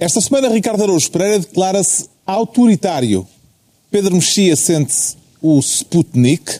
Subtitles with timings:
[0.00, 3.28] Esta semana, Ricardo Araújo Pereira declara-se autoritário.
[3.90, 6.58] Pedro Mexia sente-se o Sputnik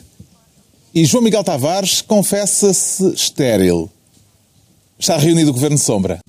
[0.93, 3.89] e João Miguel Tavares confessa-se estéril.
[4.99, 6.19] Está reunido o Governo Sombra.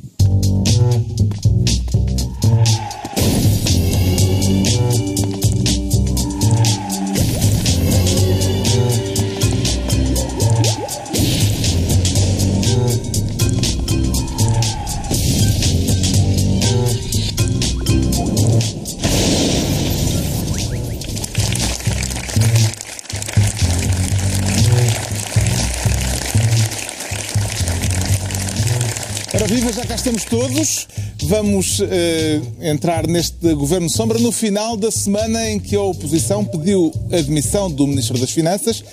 [30.16, 30.89] Estamos todos.
[31.25, 36.93] Vamos eh, entrar neste Governo Sombra no final da semana em que a oposição pediu
[37.11, 38.85] a demissão do Ministro das Finanças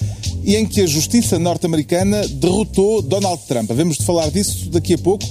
[0.44, 3.70] e em que a Justiça norte-americana derrotou Donald Trump.
[3.70, 5.26] Havemos de falar disso daqui a pouco.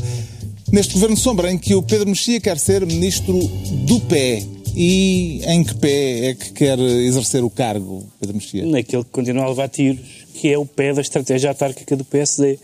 [0.70, 3.38] Neste Governo Sombra em que o Pedro Mexia quer ser Ministro
[3.86, 4.44] do pé.
[4.76, 8.64] E em que pé é que quer exercer o cargo, Pedro Mexia?
[8.66, 9.98] Naquele que continua a levar tiros,
[10.34, 12.58] que é o pé da estratégia autárquica do PSD.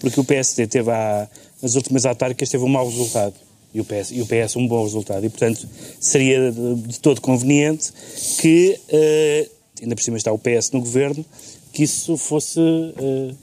[0.00, 1.28] Porque o PSD teve a,
[1.62, 3.34] nas últimas autárquicas teve um mau resultado.
[3.72, 5.24] E o, PS, e o PS um bom resultado.
[5.24, 5.68] E, portanto,
[6.00, 7.92] seria de, todo conveniente
[8.40, 9.48] que, eh,
[9.80, 11.24] ainda por cima está o PS no governo,
[11.72, 13.34] que isso fosse eh,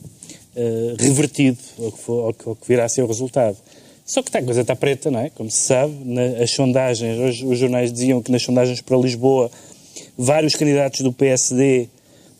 [0.58, 3.56] eh, revertido, ao que, for, que, que virá a ser o resultado.
[4.06, 5.30] Só que está, a coisa está preta, não é?
[5.30, 9.52] Como se sabe, na, as sondagens, hoje os jornais diziam que nas sondagens para Lisboa,
[10.18, 11.88] vários candidatos do PSD,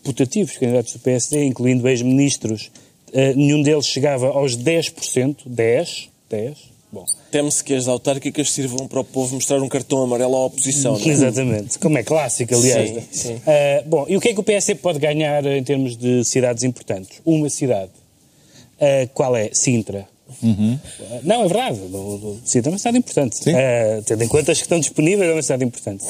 [0.02, 2.70] putativos candidatos do PSD, incluindo ex-ministros,
[3.12, 6.58] eh, nenhum deles chegava aos 10%, 10, 10,
[6.92, 7.04] bom.
[7.30, 11.06] Teme-se que as autárquicas sirvam para o povo mostrar um cartão amarelo à oposição, não
[11.06, 11.08] é?
[11.08, 12.90] Exatamente, como é clássico, aliás.
[12.90, 13.40] Sim, sim.
[13.46, 16.62] Eh, bom, e o que é que o PSD pode ganhar em termos de cidades
[16.64, 17.20] importantes?
[17.24, 17.90] Uma cidade.
[18.80, 19.50] Eh, qual é?
[19.52, 20.06] Sintra.
[21.24, 21.78] Não, é verdade.
[21.80, 23.36] Do, do, Sintra é uma cidade importante.
[23.42, 23.52] Sim.
[23.54, 26.04] Eh, tendo em conta as que estão disponíveis, é uma cidade importante.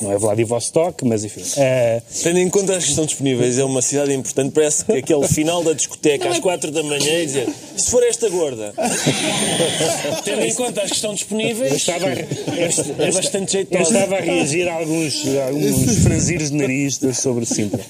[0.00, 1.42] Não é Vladivostok, mas enfim.
[1.56, 4.52] Eh, Tendo em conta as que estão disponíveis, é uma cidade importante.
[4.52, 8.28] Parece que aquele final da discoteca às 4 da manhã e dizer se for esta
[8.28, 8.72] gorda.
[10.24, 14.16] Tendo em conta as que estão eu disponíveis, estava, a- eu- é bastante Eu estava
[14.16, 17.80] a reagir a alguns, a alguns franziros de nariz sobre Sintra.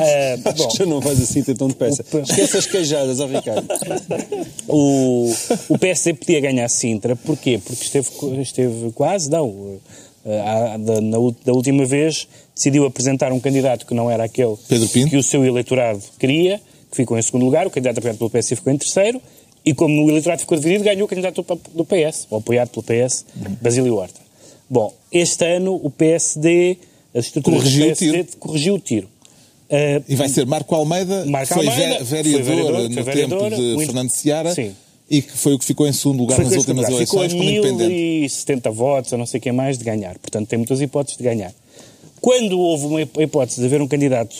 [0.00, 2.04] Eh, bom, Já não faz assim tão depressa.
[2.22, 3.64] Esquece as queijadas, ó Ricardo.
[4.66, 5.13] O,
[5.68, 7.58] o PSD podia ganhar Sintra, porquê?
[7.64, 8.08] Porque esteve,
[8.42, 9.78] esteve quase, não,
[10.26, 14.56] eh, a- da, na da última vez decidiu apresentar um candidato que não era aquele
[15.10, 16.58] que o seu eleitorado queria,
[16.90, 19.20] que ficou em segundo lugar, o candidato apoiado pelo PSD ficou em terceiro,
[19.64, 22.82] e como o eleitorado ficou dividido, ganhou o candidato do, do PS, ou apoiado pelo
[22.82, 23.24] PS,
[23.62, 24.20] Basílio Horta.
[24.68, 26.76] Bom, este ano o PSD,
[27.14, 28.36] as estruturas Corrigiu o do PSD, tiro.
[28.38, 29.08] corrigiu o tiro.
[29.70, 32.94] Eh, E vai ser Marco Almeida, Marco que foi Almeida, ve- foi vereador, vereador, no
[32.94, 34.72] foi vereador, tempo de Fernando Seara Sim.
[35.14, 37.06] E que foi o que ficou em segundo lugar Foi nas últimas lugar.
[37.06, 37.94] Ficou a eleições como independente.
[37.94, 40.18] 1070 votos, ou não sei o que mais, de ganhar.
[40.18, 41.52] Portanto, tem muitas hipóteses de ganhar.
[42.20, 44.34] Quando houve uma hipótese de haver um candidato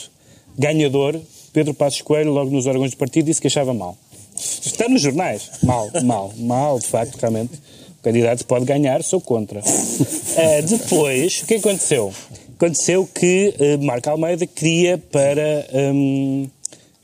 [0.59, 1.21] ganhador,
[1.53, 3.97] Pedro Passos Coelho, logo nos órgãos do partido, disse que achava mal.
[4.37, 5.51] Está nos jornais.
[5.63, 7.55] Mal, mal, mal, de facto, realmente.
[8.01, 9.61] O candidato pode ganhar, sou contra.
[9.61, 12.13] Ah, depois, o que aconteceu?
[12.57, 16.49] Aconteceu que eh, Marco Almeida queria para hum,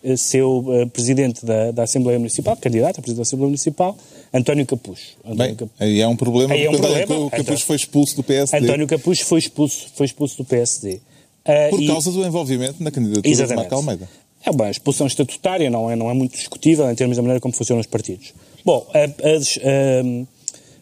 [0.04, 3.96] eh, ser o eh, presidente da, da Assembleia Municipal, candidato a presidente da Assembleia Municipal,
[4.32, 5.16] António Capucho.
[5.24, 5.74] António Bem, Capucho.
[5.78, 7.18] aí é um problema, Aí é um problema.
[7.26, 11.00] o Capucho foi expulso do PSD António Capucho foi expulso, foi expulso do PSD.
[11.44, 13.62] Ah, por e- causa do envolvimento na candidatura de Exatamente.
[13.62, 14.08] Marco Almeida.
[14.44, 17.54] É uma expulsão estatutária, não é, não é muito discutível em termos da maneira como
[17.54, 18.32] funcionam os partidos.
[18.64, 19.58] Bom, as,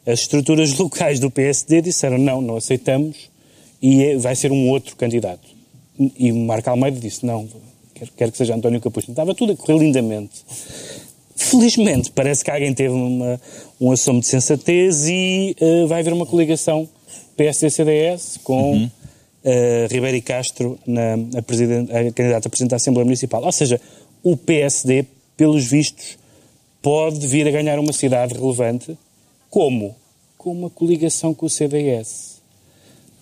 [0.06, 3.16] as estruturas locais do PSD disseram não, não aceitamos
[3.80, 5.46] e é- vai ser um outro candidato.
[6.16, 7.48] E Marco Almeida disse não,
[7.98, 9.10] quero, quero que seja António Capucho.
[9.10, 10.44] Estava tudo a correr lindamente.
[11.36, 13.40] Felizmente, parece que alguém teve uma,
[13.80, 16.88] um assomo de sensatez e eh, vai haver uma coligação
[17.36, 18.90] PSD-CDS com
[19.44, 23.42] eh, Ribeiro e Castro na, a, a candidata a presidente da Assembleia Municipal.
[23.44, 23.80] Ou seja,
[24.22, 26.18] o PSD, pelos vistos,
[26.82, 28.98] pode vir a ganhar uma cidade relevante.
[29.48, 29.94] Como?
[30.36, 32.38] Com uma coligação com o CDS.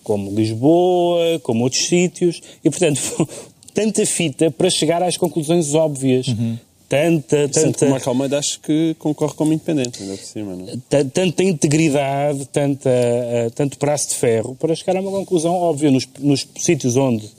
[0.03, 2.41] Como Lisboa, como outros sítios.
[2.63, 3.29] E, portanto,
[3.77, 6.25] tanta fita para chegar às conclusões óbvias.
[6.89, 10.55] Tanta, Tanto que tanta, o Marco Almeida acho que concorre como independente, ainda por cima,
[10.55, 10.73] não é?
[10.89, 15.91] ta- tanta integridade, tanta, eh, tanto braço de ferro para chegar a uma conclusão óbvia.
[15.91, 17.29] Nos, nos sítios onde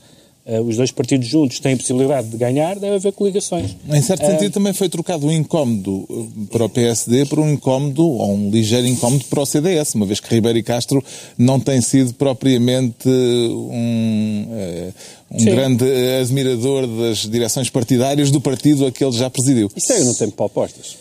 [0.66, 3.76] os dois partidos juntos têm a possibilidade de ganhar, deve haver coligações.
[3.88, 8.02] Em certo sentido, também foi trocado um incómodo eh, para o PSD por um incómodo,
[8.06, 11.04] ou um ligeiro incómodo para o CDS, uma vez que Ribeiro e Castro
[11.36, 14.92] não tem sido propriamente um, eh,
[15.30, 15.44] um Sim.
[15.46, 19.70] grande eh, admirador das direções partidárias do partido a que ele já presidiu.
[19.76, 20.96] Isso é no tempo para opostas.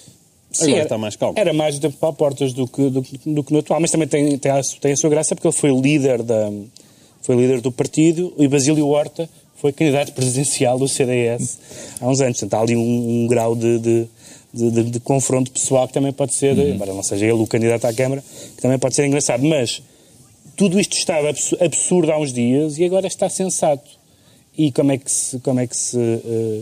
[0.51, 1.37] Sim, Agora está mais calmo.
[1.37, 3.91] Era mais o tempo para portas do que, do, que- do que no atual, mas
[3.91, 6.49] também tem, tem, a, tem a sua graça porque ele foi líder, da,
[7.27, 11.57] foi líder do partido e Basílio Horta foi candidato presidencial do CDS
[11.99, 12.39] há uns anos.
[12.39, 14.07] Portanto, há ali um, um grau de, de,
[14.53, 17.93] de- de- confronto pessoal que também pode ser, embora não seja ele o candidato à
[17.93, 18.23] Câmara,
[18.55, 19.43] que também pode ser engraçado.
[19.43, 19.81] Mas
[20.55, 23.89] tudo isto estava absu- absurdo há uns dias e agora está sensato.
[24.57, 26.61] E como é que se, como é que se eh,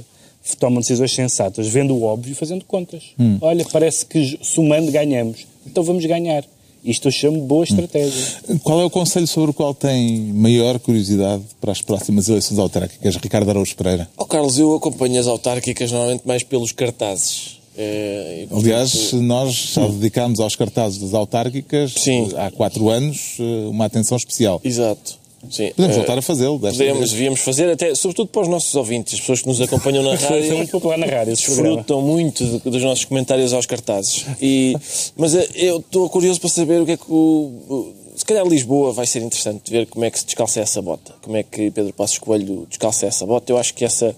[0.59, 1.67] tomam decisões sensatas?
[1.67, 3.03] Vendo o óbvio e fazendo contas.
[3.41, 5.45] Olha, parece que somando ganhamos.
[5.67, 6.43] Então vamos ganhar.
[6.85, 8.23] Isto eu chamo de boa estratégia.
[8.63, 13.15] Qual é o conselho sobre o qual tem maior curiosidade para as próximas eleições autárquicas,
[13.15, 14.07] Ricardo Araújo Pereira?
[14.15, 17.59] Ó Carlos, eu acompanho as autárquicas normalmente mais pelos cartazes.
[17.77, 22.31] Eh, e, portanto, Aliás, nós já dedicámos aos cartazes das autárquicas Sim.
[22.37, 24.61] há quatro anos eh, uma atenção especial.
[24.63, 25.24] Exato.
[25.51, 25.71] Sim.
[25.75, 26.59] Podemos Eh, voltar a fazê-lo.
[26.59, 27.11] Podemos, vez.
[27.11, 30.57] devíamos fazer, até, sobretudo para os nossos ouvintes, as pessoas que nos acompanham na rádio.
[30.57, 34.25] muito popular na rádio desfrutam muito dos nossos comentários aos cartazes.
[34.41, 34.75] E,
[35.15, 38.93] mas eh, eu estou curioso para saber o que é que o, Se calhar Lisboa
[38.93, 41.13] vai ser interessante ver como é que se descalça essa bota.
[41.21, 43.51] Como é que Pedro Passos Coelho descalça essa bota.
[43.51, 44.15] Eu acho que essa.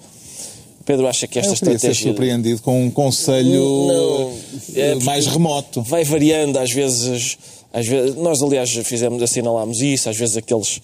[0.86, 2.08] Pedro acha que esta Eu queria ser estratégia.
[2.12, 4.32] surpreendido com um conselho Não,
[4.76, 5.82] eh, é mais porque remoto.
[5.82, 7.38] Vai variando, às vezes,
[7.78, 8.16] às vezes.
[8.16, 10.82] Nós, aliás, fizemos, assinalámos isso, às vezes aqueles,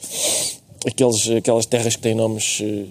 [0.86, 2.86] aqueles, aquelas terras que têm nomes, eh,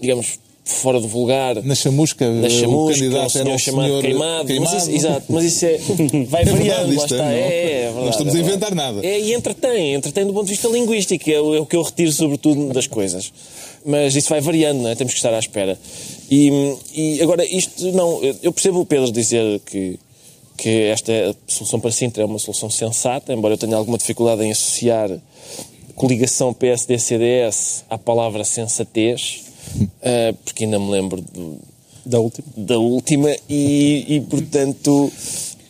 [0.00, 1.62] digamos, fora do vulgar.
[1.62, 4.60] Na chamusca, Na o chamusca, um candidato era senhor um chamado senhor queimado.
[4.60, 5.78] Mas isso, exato, mas isso é.
[6.28, 7.16] Vai É variando, verdade lá isto, está.
[7.16, 7.30] não?
[7.30, 8.04] É, é verdade.
[8.04, 9.06] Não estamos a é inventar nada.
[9.06, 11.82] É, e entretém, entretém do ponto de vista linguístico, é o, é o que eu
[11.82, 13.32] retiro sobretudo das coisas.
[13.84, 14.94] Mas isso vai variando, não é?
[14.94, 15.78] Temos que estar à espera.
[16.30, 16.50] E,
[16.94, 18.20] e agora, isto não.
[18.42, 19.98] Eu percebo o Pedro dizer que,
[20.56, 21.12] que esta
[21.46, 25.10] solução para Sintra é uma solução sensata, embora eu tenha alguma dificuldade em associar
[25.94, 29.44] coligação PSD-CDS à palavra sensatez,
[30.02, 31.58] eh, porque ainda me lembro do,
[32.04, 32.46] Da última.
[32.56, 35.12] da última e, e, portanto.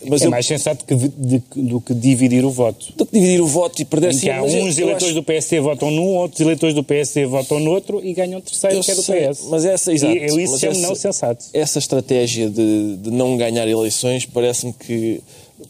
[0.09, 2.93] Mas É eu, mais sensato que, de- do que dividir o voto.
[2.97, 5.91] do que dividir o voto e perder sim, há uns eleitores acho- do PSD votam
[5.91, 9.29] num, outros eleitores do PSD votam noutro e ganham terceiro, Eu que é do sei,
[9.29, 9.47] PS.
[9.49, 11.45] mas essa, exato, E eu isso chamo essa- não sensato.
[11.53, 15.21] Essa estratégia de, de não ganhar eleições parece-me que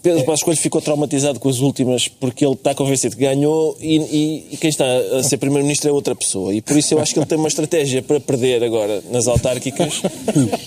[0.03, 3.97] Pedro Passos Coelho ficou traumatizado com as últimas porque ele está convencido que ganhou e,
[3.99, 4.85] e- e quem está
[5.19, 6.55] a ser Primeiro-Ministro é outra pessoa.
[6.55, 10.01] E por isso eu acho que ele tem uma estratégia para perder agora nas autárquicas,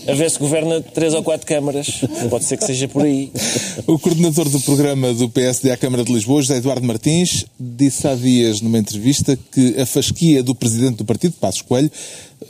[0.08, 2.02] a ver se governa três ou quatro câmaras.
[2.30, 3.32] Pode ser que seja por aí.
[3.88, 8.14] O coordenador do programa do PSD à Câmara de Lisboa, José Eduardo Martins, disse há
[8.16, 11.92] dias numa entrevista que a fasquia do presidente do partido, Passos Coelho,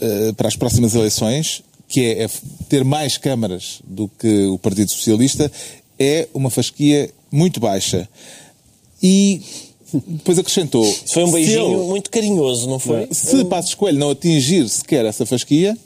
[0.02, 4.92] eh, para as próximas eleições, que é f- ter mais câmaras do que o Partido
[4.92, 5.50] Socialista,
[6.00, 8.08] é uma fasquia muito baixa.
[9.02, 9.42] E
[10.08, 13.08] depois acrescentou: Isso foi um beijinho ele- muito carinhoso, não foi?
[13.12, 15.78] Se Passos Coelho não atingir sequer essa fasquia,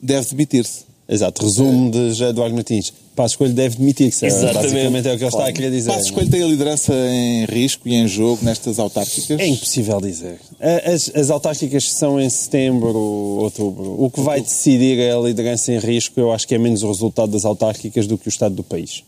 [0.00, 0.88] deve demitir-se.
[1.10, 2.92] Exato, resumo de José Eduardo Martins.
[3.16, 4.26] Passos Coelho deve demitir-se.
[4.26, 4.54] É, Exatamente.
[4.74, 5.90] Basicamente é o que ele está a querer dizer.
[5.90, 9.40] Passos Coelho tem a liderança em risco e em jogo nestas autárquicas?
[9.40, 10.38] É impossível dizer.
[10.60, 13.96] As, as autárquicas são em setembro, outubro.
[14.04, 17.32] O que vai decidir a liderança em risco, eu acho que é menos o resultado
[17.32, 19.02] das autárquicas do que o estado do país.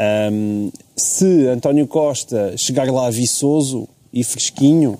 [0.00, 4.96] Ahm, se António Costa chegar lá viçoso e fresquinho,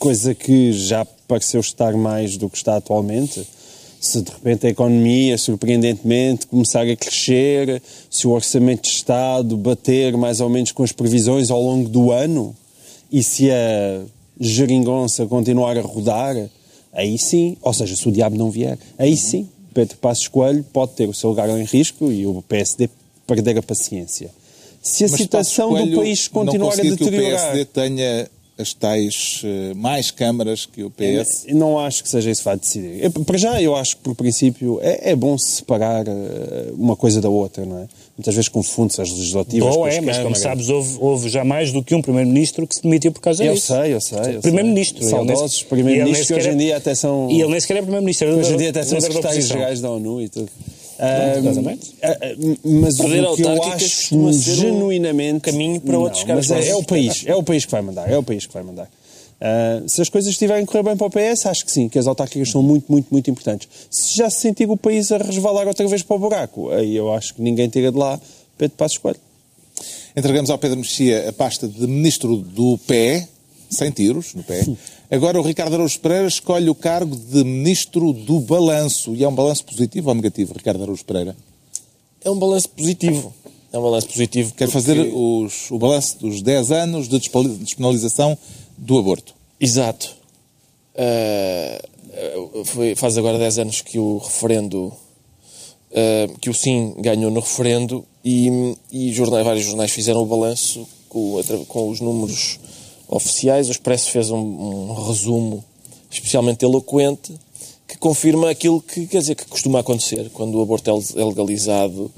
[0.00, 3.46] coisa que já pareceu estar mais do que está atualmente,
[4.00, 7.80] se de repente a economia, surpreendentemente, começar a crescer,
[8.10, 12.10] se o orçamento de Estado bater mais ou menos com as previsões ao longo do
[12.10, 12.52] ano,
[13.12, 14.02] e se a
[14.40, 16.34] geringonça continuar a rodar,
[16.92, 20.92] aí sim, ou seja, se o diabo não vier, aí sim, Pedro Passos Coelho pode
[20.92, 22.88] ter o seu lugar em risco e o PSD
[23.26, 24.30] perder a paciência.
[24.82, 27.40] Se a Mas situação do país não continuar a conseguir que o deteriorar...
[27.52, 31.46] PSD tenha as tais eh, mais câmaras que o PS.
[31.46, 33.02] Eu Não acho que seja isso que vai decidir.
[33.04, 37.20] Eu, para já, eu acho que, por princípio, é, é bom separar eh, uma coisa
[37.20, 37.88] da outra, não é?
[38.16, 41.44] Muitas vezes confunde-se as legislativas Bom com as é, mas como sabes, houve, houve já
[41.44, 43.68] mais do que um primeiro-ministro que se demitiu por causa Eu disso.
[43.68, 44.18] sei, eu sei.
[44.18, 44.38] eu sei.
[44.40, 45.02] Primeiro-ministro.
[45.04, 47.30] Saudosos e nem que hoje sequer em é- dia até são...
[47.30, 48.28] E ele nem sequer é primeiro-ministro.
[48.28, 50.50] era Hoje em dia até são secretários-gerais da ONU e tudo.
[52.64, 56.70] Mas Perder o que eu acho um genuinamente caminho para outros Não, cargos mas é,
[56.70, 58.88] é o país, é o país que vai mandar, é o país que vai mandar.
[59.44, 61.98] Ah, se as coisas estiverem a correr bem para o PS, acho que sim, que
[61.98, 63.68] as autárquicas são muito, muito, muito importantes.
[63.90, 67.12] Se já se sentir o país a resvalar outra vez para o buraco, aí eu
[67.12, 68.20] acho que ninguém tira de lá
[68.56, 69.18] Pedro Passos Coelho.
[70.16, 73.26] Entregamos ao Pedro Mexia a pasta de ministro do pé,
[73.68, 74.64] sem tiros no pé.
[75.12, 79.14] Agora o Ricardo Araújo Pereira escolhe o cargo de ministro do balanço.
[79.14, 81.36] E é um balanço positivo ou negativo, Ricardo Araújo Pereira?
[82.24, 83.32] É um balanço positivo.
[83.70, 84.54] É um balanço positivo.
[84.54, 88.38] Quer porque- fazer os- o balanço dos 10 anos de despenalização
[88.78, 89.34] do aborto.
[89.60, 90.16] Exato.
[90.96, 91.82] Ah,
[92.64, 94.92] foi- faz agora 10 anos que o referendo,
[95.94, 98.48] ah, que o sim ganhou no referendo e,
[98.90, 101.38] e jornais, vários jornais fizeram o balanço com,
[101.68, 102.58] com os números
[103.12, 103.68] oficiais.
[103.68, 105.64] O Expresso fez um, um resumo
[106.10, 107.34] especialmente eloquente
[107.86, 112.10] que confirma aquilo que, quer dizer, que costuma acontecer quando o aborto é legalizado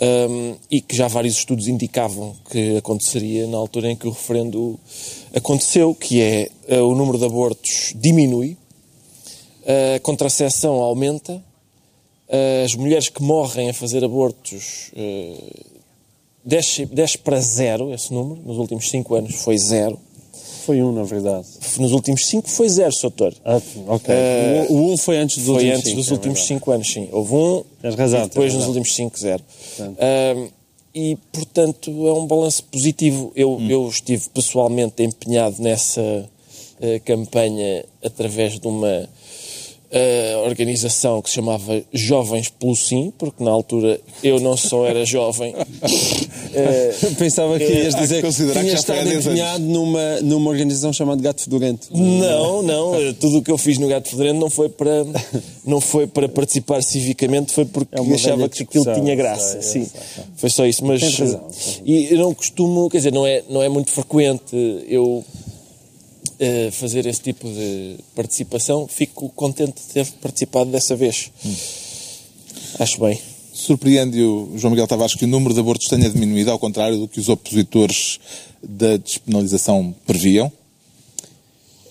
[0.00, 4.78] um, e que já vários estudos indicavam que aconteceria na altura em que o referendo
[5.34, 8.56] aconteceu, que é uh, o número de abortos diminui,
[9.96, 11.42] a contracepção aumenta,
[12.64, 15.76] as mulheres que morrem a fazer abortos uh,
[16.44, 19.98] desce, desce para zero esse número, nos últimos 5 anos foi zero.
[20.66, 21.46] Foi um, na verdade.
[21.78, 23.32] Nos últimos 5 foi zero, Soutor.
[23.44, 24.14] Ah, ok.
[24.68, 26.70] Uh, o 1 um foi antes dos foi últimos antes cinco, dos é últimos 5
[26.72, 27.08] anos, sim.
[27.12, 29.44] Houve um Tens razão, e depois nos últimos 5, zero.
[29.80, 30.50] Uh,
[30.92, 33.30] e, portanto, é um balanço positivo.
[33.36, 33.70] Eu, Hum.
[33.70, 39.08] eu estive pessoalmente empenhado nessa uh, campanha através de uma
[39.92, 45.04] uh, organização que se chamava Jovens pelo Sim, porque na altura eu não só era
[45.04, 45.54] jovem,
[46.56, 48.32] uh, Pensava que ias que dizer que
[48.64, 49.26] que há estado 10 anos.
[49.26, 51.88] empenhado numa, numa organização chamada Gato Fedorento.
[51.92, 52.94] Não, não.
[52.94, 55.04] eh, Tudo o que eu fiz no Gato Fedorento não foi para,
[55.64, 59.60] não foi para participar civicamente, foi porque É achava que aquilo tinha graça.
[59.62, 60.24] sei, eu Sim, sei.
[60.36, 60.84] foi só isso.
[60.84, 64.54] Mas, razão, tens E eu não costumo, quer dizer, não é, não é muito frequente
[64.88, 65.24] eu
[66.38, 68.86] eh, fazer esse tipo de participação.
[68.88, 71.30] Fico contente de ter participado dessa vez.
[72.78, 73.18] Acho bem.
[73.66, 77.08] Surpreende o João Miguel Tavares que o número de abortos tenha diminuído, ao contrário do
[77.08, 78.20] que os opositores
[78.62, 80.52] da despenalização previam?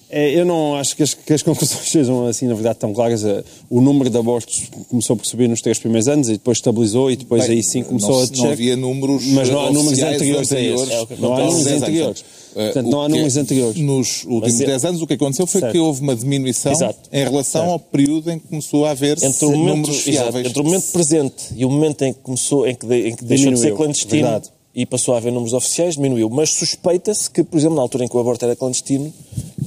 [0.09, 3.25] É, eu não acho que as, que as conclusões sejam assim, na verdade, tão claras.
[3.25, 7.11] Eh, O número de abortos começou por subir nos três primeiros anos e depois estabilizou
[7.11, 8.43] e depois Bem, aí sim começou não, a descer.
[8.45, 10.91] Não havia números Mas não há números anteriores a esse.
[10.93, 11.83] É Não há números 10 anos.
[11.83, 12.25] anteriores.
[12.55, 13.81] Eh, Portanto, não há que- números anteriores.
[13.81, 15.73] Nos últimos é- 10 anos, o que aconteceu foi Certo.
[15.73, 17.09] que houve uma diminuição Exato.
[17.11, 17.71] em relação Certo.
[17.73, 20.47] ao período em que começou a haver Entre o, momento, números exato, fiáveis.
[20.47, 23.25] entre o momento presente e o momento em que começou, em que, de- em que
[23.25, 24.49] deixou de ser clandestino verdade.
[24.73, 26.29] e passou a haver números oficiais, diminuiu.
[26.29, 29.13] Mas suspeita-se que, por exemplo, na altura em que o aborto era clandestino,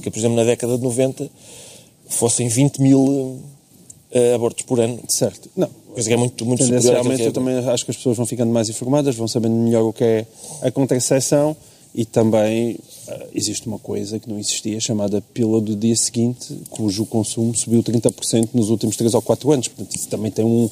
[0.01, 1.29] que por exemplo na década de 90,
[2.07, 3.39] fossem 20 mil
[4.11, 4.99] eh, abortos por ano.
[5.07, 5.47] Certo.
[5.55, 5.69] Não.
[5.93, 7.27] Coisa que é muito, muito superior Tendencialmente, é.
[7.27, 10.03] eu também acho que as pessoas vão ficando mais informadas, vão sabendo melhor o que
[10.03, 10.25] é
[10.61, 11.55] a contracepção
[11.93, 12.77] e também
[13.07, 17.83] eh, existe uma coisa que não existia, chamada pílula do dia seguinte, cujo consumo subiu
[17.83, 19.67] 30% nos últimos 3 ou 4 anos.
[19.67, 20.69] Portanto, isso também tem um,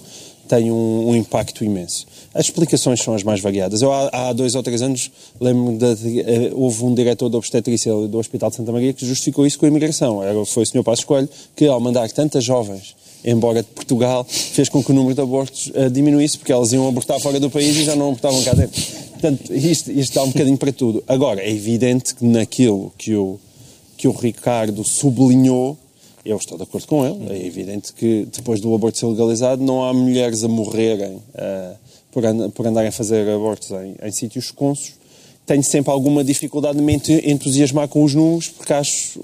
[0.48, 2.06] tem um, um impacto imenso.
[2.34, 3.82] As explicações são as mais variadas.
[3.82, 8.18] Eu, há, dois ou três anos, lembro-me de, eh, houve um diretor da obstetrícia do
[8.18, 10.24] Hospital de Santa Maria que justificou isso com a imigração.
[10.24, 10.84] Era, foi o Sr.
[10.84, 12.96] Passos Coelho que, ao mandar tantas jovens
[13.26, 16.88] embora de Portugal, fez com que o número de abortos eh, diminuísse, porque elas iam
[16.88, 18.82] abortar fora do país e já não abortavam cá dentro.
[19.20, 21.04] Portanto, isto, isto dá um bocadinho para tudo.
[21.08, 23.40] Agora, é evidente que naquilo que o,
[23.98, 25.78] que o Ricardo sublinhou,
[26.24, 29.84] eu estou de acordo com ele, é evidente que depois do aborto ser legalizado não
[29.84, 31.74] há mulheres a morrerem eh,
[32.12, 34.94] por, and- por andarem a fazer abortos em, em sítios esconsos.
[35.48, 39.18] Tenho sempre alguma dificuldade de me ent- entusiasmar com os números, porque acho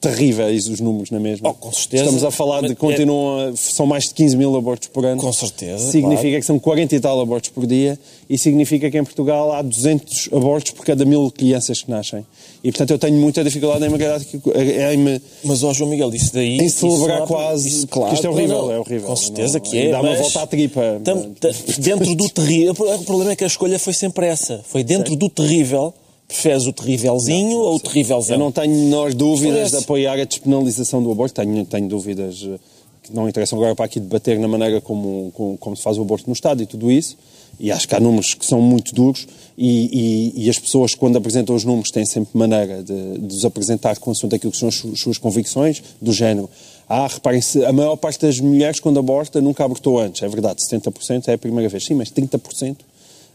[0.00, 1.48] terríveis os números na mesma.
[1.50, 2.04] Oh, com certeza.
[2.04, 5.20] Estamos a falar de é- continuam a- são mais de 15 mil abortos por ano.
[5.20, 6.40] Com certeza, Significa claro.
[6.40, 7.98] que são 40 e tal abortos por dia
[8.30, 12.24] e significa que em Portugal há 200 abortos por cada mil crianças que nascem.
[12.64, 15.90] E portanto eu tenho muita dificuldade em me, agradar que- em me Mas, ó João
[15.90, 16.56] Miguel, isso daí...
[16.56, 17.68] em celebrar há- quase.
[17.68, 19.06] isso, porque isto é horrível, não, é horrível.
[19.06, 19.90] Com certeza Não- que é.
[19.90, 21.00] Dá uma volta à tripa.
[21.04, 22.72] tam- ta- dentro do terrível.
[22.72, 24.62] O problema é que a escolha foi sempre essa.
[24.66, 25.92] Foi dentro do terrível.
[26.26, 28.36] Preferes o terrívelzinho ou o terrívelzão?
[28.36, 31.34] Eu não tenho menores dúvidas de apoiar a despenalização do aborto.
[31.34, 32.58] Tenho, tenho dúvidas eh,
[33.02, 36.00] que não interessam agora para aqui debater na maneira como, como, como se faz o
[36.00, 37.18] aborto no Estado e tudo isso.
[37.60, 41.16] E acho que há números que são muito duros e, e- e as pessoas, quando
[41.16, 44.74] apresentam os números, têm sempre maneira de, de os apresentar consoante aquilo que são as
[44.74, 46.48] su- suas convicções, do género.
[46.88, 50.22] Ah, reparem-se, a maior parte das mulheres, quando aborta, nunca abortou antes.
[50.22, 51.84] É verdade, 70% é a primeira vez.
[51.84, 52.76] Sim, mas 30%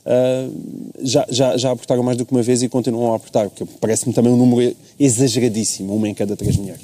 [0.05, 0.51] Uh,
[1.01, 4.13] já, já, já aportaram mais do que uma vez e continuam a aportar, porque parece-me
[4.13, 6.81] também um número exageradíssimo, uma em cada três mulheres.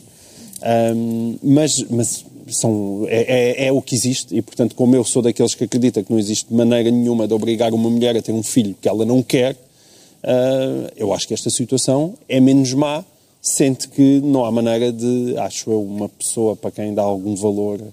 [0.95, 5.21] Um, mas mas são, é, é, é o que existe e, portanto, como eu sou
[5.21, 8.43] daqueles que acredita que não existe maneira nenhuma de obrigar uma mulher a ter um
[8.43, 13.03] filho que ela não quer, uh, eu acho que esta situação é menos má,
[13.41, 17.79] sente que não há maneira de, acho eu, uma pessoa para quem dá algum valor
[17.81, 17.91] uh,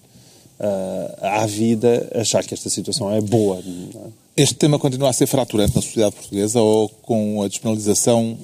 [1.21, 3.59] à vida, achar que esta situação é boa.
[3.59, 4.43] é?
[4.43, 8.37] Este tema continua a ser fraturante na sociedade portuguesa ou com a despenalização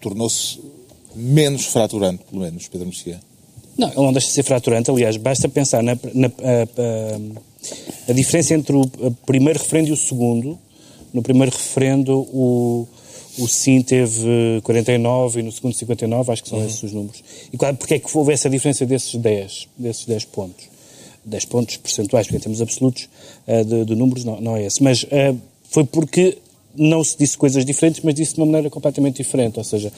[0.00, 0.60] tornou-se
[1.14, 3.20] menos fraturante, pelo menos, Pedro Mexia?
[3.78, 4.90] Não, ele não deixa de ser fraturante.
[4.90, 8.86] Aliás, basta pensar na, na- a, a- a diferença entre o
[9.24, 10.58] primeiro referendo e o segundo.
[11.14, 12.86] No primeiro referendo, o,
[13.38, 17.22] o sim teve 49 e no segundo 59, acho que são esses os números.
[17.52, 20.66] E claro, porque é que houve essa diferença desses 10, desses 10 pontos?
[21.24, 23.08] 10 pontos percentuais, porque em termos absolutos
[23.46, 24.82] eh, de, de números não, não é esse.
[24.82, 25.34] Mas eh,
[25.70, 26.38] foi porque
[26.74, 29.58] não se disse coisas diferentes, mas disse de uma maneira completamente diferente.
[29.58, 29.92] Ou seja,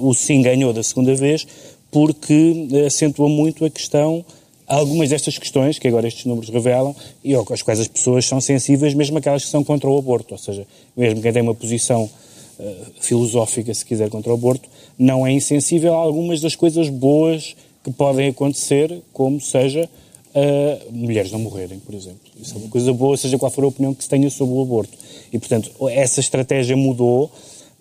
[0.00, 1.46] o sim ganhou da segunda vez
[1.94, 4.24] porque acentua muito a questão
[4.66, 8.94] algumas destas questões que agora estes números revelam e às quais as pessoas são sensíveis,
[8.94, 12.76] mesmo aquelas que são contra o aborto, ou seja, mesmo quem tem uma posição uh,
[13.00, 17.92] filosófica, se quiser, contra o aborto, não é insensível a algumas das coisas boas que
[17.92, 19.88] podem acontecer, como seja
[20.34, 22.18] uh, mulheres não morrerem, por exemplo.
[22.36, 24.62] Isso é uma coisa boa, seja qual for a opinião que se tenha sobre o
[24.62, 24.98] aborto.
[25.32, 27.30] E, portanto, essa estratégia mudou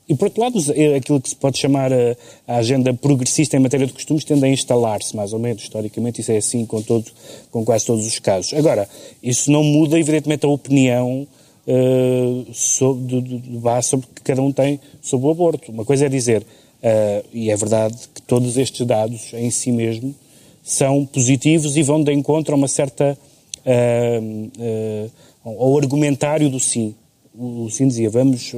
[0.08, 3.88] e, por outro lado, é aquilo que se pode chamar a, agenda progressista em matéria
[3.88, 7.06] de costumes tende a instalar-se, mais ou menos, historicamente, isso é assim com, todo,
[7.50, 8.54] com quase todos os casos.
[8.54, 8.88] Agora,
[9.22, 11.26] isso não muda, evidentemente, a opinião
[11.66, 15.72] uh, sobre, de, de, de, sobre que cada um tem sobre o aborto.
[15.72, 20.14] Uma coisa é dizer, uh, e é verdade que todos estes dados em si mesmo
[20.62, 23.18] são positivos e vão de encontro a uma certa.
[23.66, 25.10] Uh,
[25.46, 26.96] ao argumentário do sim.
[27.34, 28.54] O, o sim dizia, vamos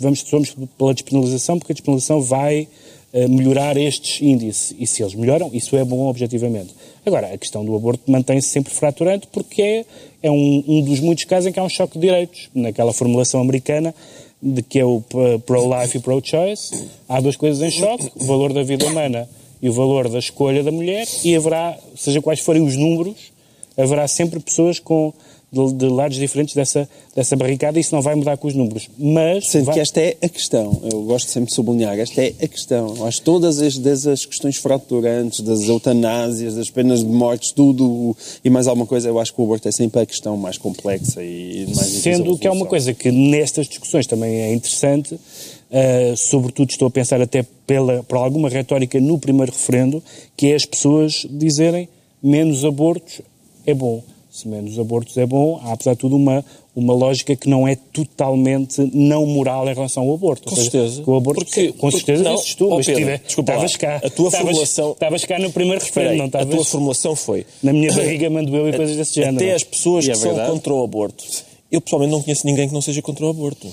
[0.00, 2.68] vamos, somos pela despenalização, porque a despenalização vai
[3.12, 4.74] uh, melhorar estes índices.
[4.78, 6.74] E se eles melhoram, isso é bom objetivamente.
[7.04, 9.84] Agora, a questão do aborto mantém-se sempre fraturante, porque é,
[10.24, 12.48] é um, um, dos muitos casos em que há um choque de direitos.
[12.54, 13.94] Naquela formulação americana,
[14.42, 15.02] de que é o
[15.46, 19.28] pro-life e pro-choice, há duas coisas em choque: o valor da vida humana
[19.60, 23.32] e o valor da escolha da mulher, e haverá, seja quais forem os números,
[23.76, 25.12] haverá sempre pessoas com
[25.56, 28.88] de, de, lados diferentes dessa, dessa barricada e isso não vai mudar com os números.
[28.98, 29.48] Mas.
[29.48, 29.74] Sendo vai...
[29.74, 33.06] que esta é a questão, eu gosto sempre de sublinhar, esta é a questão.
[33.06, 38.66] Acho todas as, das questões fraturantes, das eutanásias, das penas de mortes, tudo e mais
[38.66, 41.88] alguma coisa, eu acho que o aborto é sempre a questão mais complexa e mais
[41.88, 46.90] Sendo que é uma coisa que nestas discussões também é interessante, uh, sobretudo estou a
[46.90, 50.02] pensar até pela, por alguma retórica no primeiro referendo,
[50.36, 51.88] que é as pessoas dizerem
[52.22, 53.20] menos abortos
[53.66, 54.02] é bom
[54.36, 57.74] se menos abortos é bom, há apesar de tudo uma, uma lógica que não é
[57.74, 60.48] totalmente não moral em relação ao aborto.
[60.48, 61.02] Com seja, certeza.
[61.06, 63.96] o aborto, porque, com certeza não, dizes tu, mas Pedro, estavas cá.
[64.04, 64.92] A tua formulação...
[64.92, 66.48] Estavas cá no primeiro referendo, não estavas...
[66.48, 67.46] A tua formulação foi...
[67.62, 69.36] Na minha barriga mando eu e coisas desse género.
[69.36, 71.24] Até as pessoas que é são contra o aborto.
[71.72, 73.66] Eu pessoalmente não conheço ninguém que não seja contra o aborto.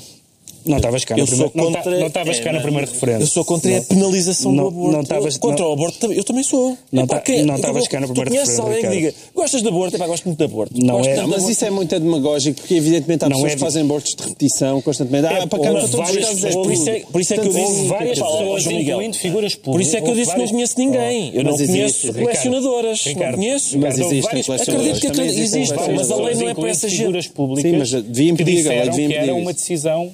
[0.65, 3.21] Não estavas cá, no primeiro, contra, não, não cá é, no primeiro referendo.
[3.21, 4.97] Eu sou contra não, a penalização não, do aborto.
[4.97, 6.77] Não tavas, contra o aborto eu também sou.
[6.91, 8.29] Não estavas cá no primeiro referendo.
[8.29, 9.95] conheces alguém que diga gostas de aborto?
[9.95, 10.73] Epá, gosto muito de aborto.
[10.85, 13.81] Não é, não, mas isso é muito demagógico, porque evidentemente há pessoas é, que fazem
[13.83, 15.27] abortos de repetição constantemente.
[15.27, 16.55] Ah, para cá, para todos os casos.
[16.55, 19.73] Por isso é, por isso é que eu disse várias pessoas, incluindo figuras públicas.
[19.73, 21.31] Por isso é que eu disse que não conheço ninguém.
[21.33, 23.05] Eu não conheço colecionadoras.
[23.05, 23.79] Não conheço.
[23.79, 24.97] Mas existem colecionadoras.
[24.97, 27.91] Acredito que existem, mas a lei não é para essas figuras públicas.
[27.91, 28.67] Lei devia impedir.
[28.67, 30.11] era uma decisão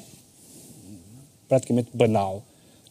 [1.49, 2.43] praticamente banal,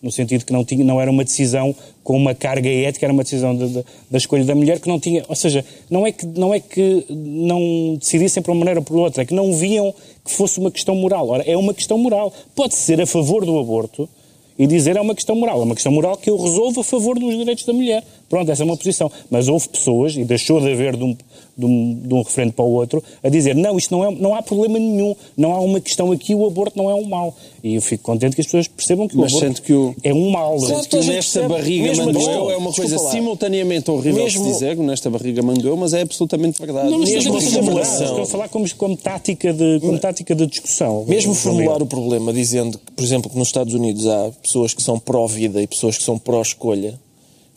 [0.03, 3.23] no sentido que não, tinha, não era uma decisão com uma carga ética, era uma
[3.23, 5.25] decisão de, de, da escolha da mulher que não tinha.
[5.29, 8.97] Ou seja, não é, que, não é que não decidissem por uma maneira ou por
[8.97, 9.93] outra, é que não viam
[10.25, 11.29] que fosse uma questão moral.
[11.29, 12.33] Ora, é uma questão moral.
[12.55, 14.09] Pode ser a favor do aborto
[14.59, 15.61] e dizer é uma questão moral.
[15.61, 18.05] É uma questão moral que eu resolvo a favor dos direitos da mulher.
[18.29, 19.11] Pronto, essa é uma posição.
[19.31, 21.17] Mas houve pessoas, e deixou de haver de um,
[21.57, 24.35] de um, de um referendo para o outro, a dizer não, isto não, é, não
[24.35, 27.35] há problema nenhum, não há uma questão aqui, o aborto não é um mal.
[27.63, 29.95] E eu fico contente que as pessoas percebam que o Mas aborto que o...
[30.05, 30.57] é um mal.
[30.59, 34.45] Claro, que nesta barriga mandou é uma coisa simultaneamente horrível mesmo...
[34.45, 36.91] de dizer, nesta barriga mandou, mas é absolutamente verdade.
[36.91, 38.07] Não, mesmo a formulação.
[38.07, 41.05] Estou a falar como, como, tática, de, como tática de discussão.
[41.07, 44.99] Mesmo formular o problema dizendo, por exemplo, que nos Estados Unidos há pessoas que são
[44.99, 46.99] pró-vida e pessoas que são pró-escolha,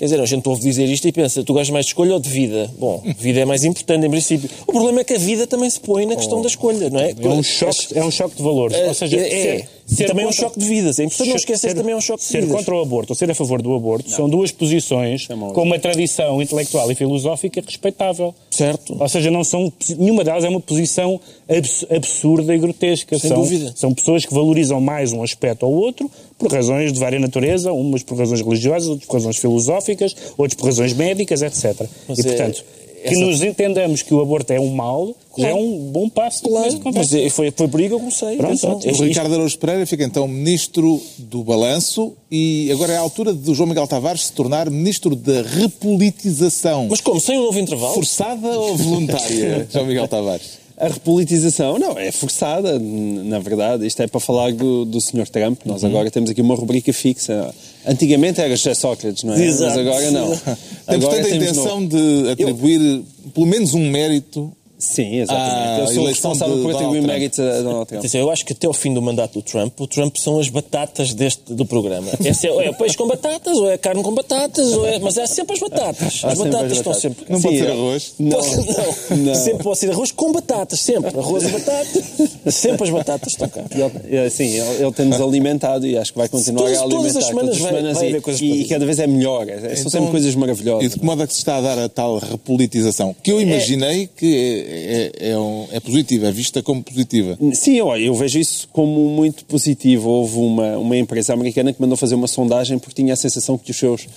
[0.01, 2.19] Quer dizer, a gente ouve dizer isto e pensa, tu gostas mais de escolha ou
[2.19, 2.67] de vida?
[2.79, 4.49] Bom, vida é mais importante, em princípio.
[4.65, 6.99] O problema é que a vida também se põe na questão oh, da escolha, não
[6.99, 7.11] é?
[7.11, 8.75] É um choque, é um choque de valores.
[8.75, 9.67] É, ou seja, é, é.
[9.91, 10.41] Ser também contra...
[10.43, 10.99] é um choque de vidas.
[10.99, 12.55] É importante não esquecer ser, também é um choque de ser vidas.
[12.55, 14.15] contra o aborto ou ser a favor do aborto não.
[14.15, 18.33] são duas posições é com uma tradição intelectual e filosófica respeitável.
[18.49, 18.95] Certo.
[18.99, 23.19] Ou seja, não são, nenhuma delas é uma posição abs, absurda e grotesca.
[23.19, 23.73] Sem são, dúvida.
[23.75, 28.01] São pessoas que valorizam mais um aspecto ou outro por razões de várias natureza, umas
[28.01, 31.87] por razões religiosas, outras por razões filosóficas, outras por razões médicas, etc.
[32.07, 33.19] Mas e, portanto, é, que essa...
[33.19, 35.51] nos entendamos que o aborto é um mal claro.
[35.51, 36.43] é um bom passo.
[36.43, 38.37] Claro, mas foi, foi por aí que eu comecei.
[38.37, 43.33] Pronto, o Ricardo Araújo Pereira fica então ministro do Balanço e agora é a altura
[43.33, 46.87] do João Miguel Tavares se tornar ministro da repolitização.
[46.89, 47.19] Mas como?
[47.19, 47.93] Sem um novo intervalo?
[47.93, 50.60] Forçada ou voluntária, João Miguel Tavares?
[50.81, 53.85] A repolitização, não, é forçada, na verdade.
[53.85, 55.29] Isto é para falar do, do Sr.
[55.29, 55.61] Trump.
[55.63, 55.89] Nós uhum.
[55.89, 57.53] agora temos aqui uma rubrica fixa.
[57.85, 59.45] Antigamente era José Sócrates, não é?
[59.45, 59.75] Exato.
[59.75, 60.29] Mas agora não.
[60.89, 61.87] Tem, portanto, a intenção no...
[61.87, 63.05] de atribuir Eu...
[63.31, 65.79] pelo menos um mérito Sim, exatamente.
[65.81, 68.05] eu sou eleição responsável por atribuir méritos a Donald Trump.
[68.15, 71.13] Eu acho que até ao fim do mandato do Trump, o Trump são as batatas
[71.13, 72.07] deste, do programa.
[72.23, 75.17] Esse é, ou é peixe com batatas, ou é carne com batatas, ou é, mas
[75.17, 76.21] é sempre as batatas.
[76.23, 77.25] As sempre batatas as estão sempre.
[77.29, 77.71] Não pode ser é.
[77.71, 78.13] arroz.
[78.19, 79.35] Não, Não, não.
[79.35, 81.17] Sempre pode ser arroz com batatas, sempre.
[81.17, 82.03] Arroz e batata.
[82.51, 83.63] Sempre as batatas estão cá.
[83.71, 86.95] Ele, é, sim, ele, ele tem-nos alimentado e acho que vai continuar Todas- a todas
[86.95, 89.47] alimentar as semanas vai- vai e, haver coisas e, e cada vez é melhor.
[89.47, 90.85] É- São Então, sempre coisas maravilhosas.
[90.85, 93.15] E de que modo é que se está a dar a tal repolitização?
[93.21, 94.25] Que eu imaginei que
[94.71, 97.37] é, é, é, um- é positiva, é vista como positiva.
[97.53, 100.09] Sim, eu, eu vejo isso como muito positivo.
[100.09, 103.71] Houve uma, uma empresa americana que mandou fazer uma sondagem porque tinha a sensação que
[103.71, 104.07] os seus,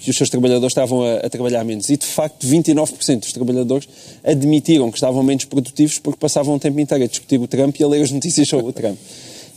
[0.00, 1.88] que os seus trabalhadores estavam a, a trabalhar menos.
[1.90, 3.88] E, de facto, 29% dos trabalhadores
[4.22, 7.82] admitiram que estavam menos produtivos porque passavam o tempo inteiro a discutir o Trump e
[7.84, 8.96] a ler as notícias sobre o Trump.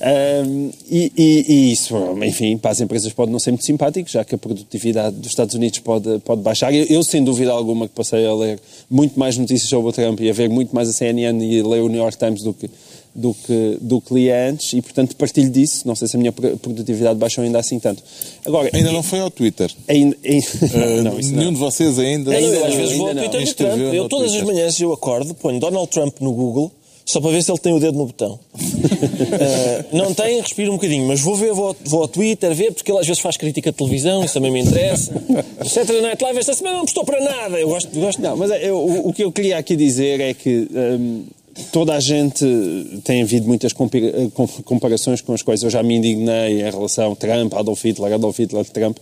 [0.02, 4.24] Ahm, e, e- e isso, enfim, para as empresas pode não ser muito simpático, já
[4.24, 6.74] que a produtividade dos Estados Unidos pode, pode baixar.
[6.74, 8.60] Eu, eu, sem dúvida alguma, que passei a ler
[8.90, 11.68] muito mais notícias sobre o Trump e a ver muito mais a CNN e a
[11.68, 12.70] ler o New York Times do que,
[13.14, 15.86] do que, do que li antes, e portanto partilho disso.
[15.86, 18.02] Não sei se a minha pro- produtividade baixou ainda assim tanto.
[18.46, 19.70] Agora, Ainda não foi ao Twitter.
[19.88, 21.54] ainda- ainda- Uh, não, isso nenhum não.
[21.54, 22.34] de vocês ainda.
[22.34, 23.30] Eu, eu às não, vezes vou ao ainda não.
[23.32, 23.94] Twitter do Trump.
[23.94, 24.56] Eu todas as Twitter.
[24.56, 26.72] manhãs eu acordo, ponho Donald Trump no Google
[27.12, 28.40] só para ver se ele tem o dedo no botão.
[29.32, 32.92] Eh, não tem, respiro um bocadinho, mas vou ver, vou, vou ao Twitter ver, porque
[32.92, 35.12] ele às vezes faz crítica de televisão, isso também me interessa.
[35.64, 37.60] O Saturday Night Live esta semana não prestou para nada.
[37.60, 40.34] Eu gosto, gosto Não, mas é, eu- o, o que eu queria aqui dizer é
[40.34, 41.26] que hum,
[41.72, 42.44] toda a gente
[43.04, 47.12] tem havido muitas eh, com- comparações com as quais eu já me indignei em relação
[47.12, 48.98] a Trump, Adolf Hitler, Adolf Hitler, Trump.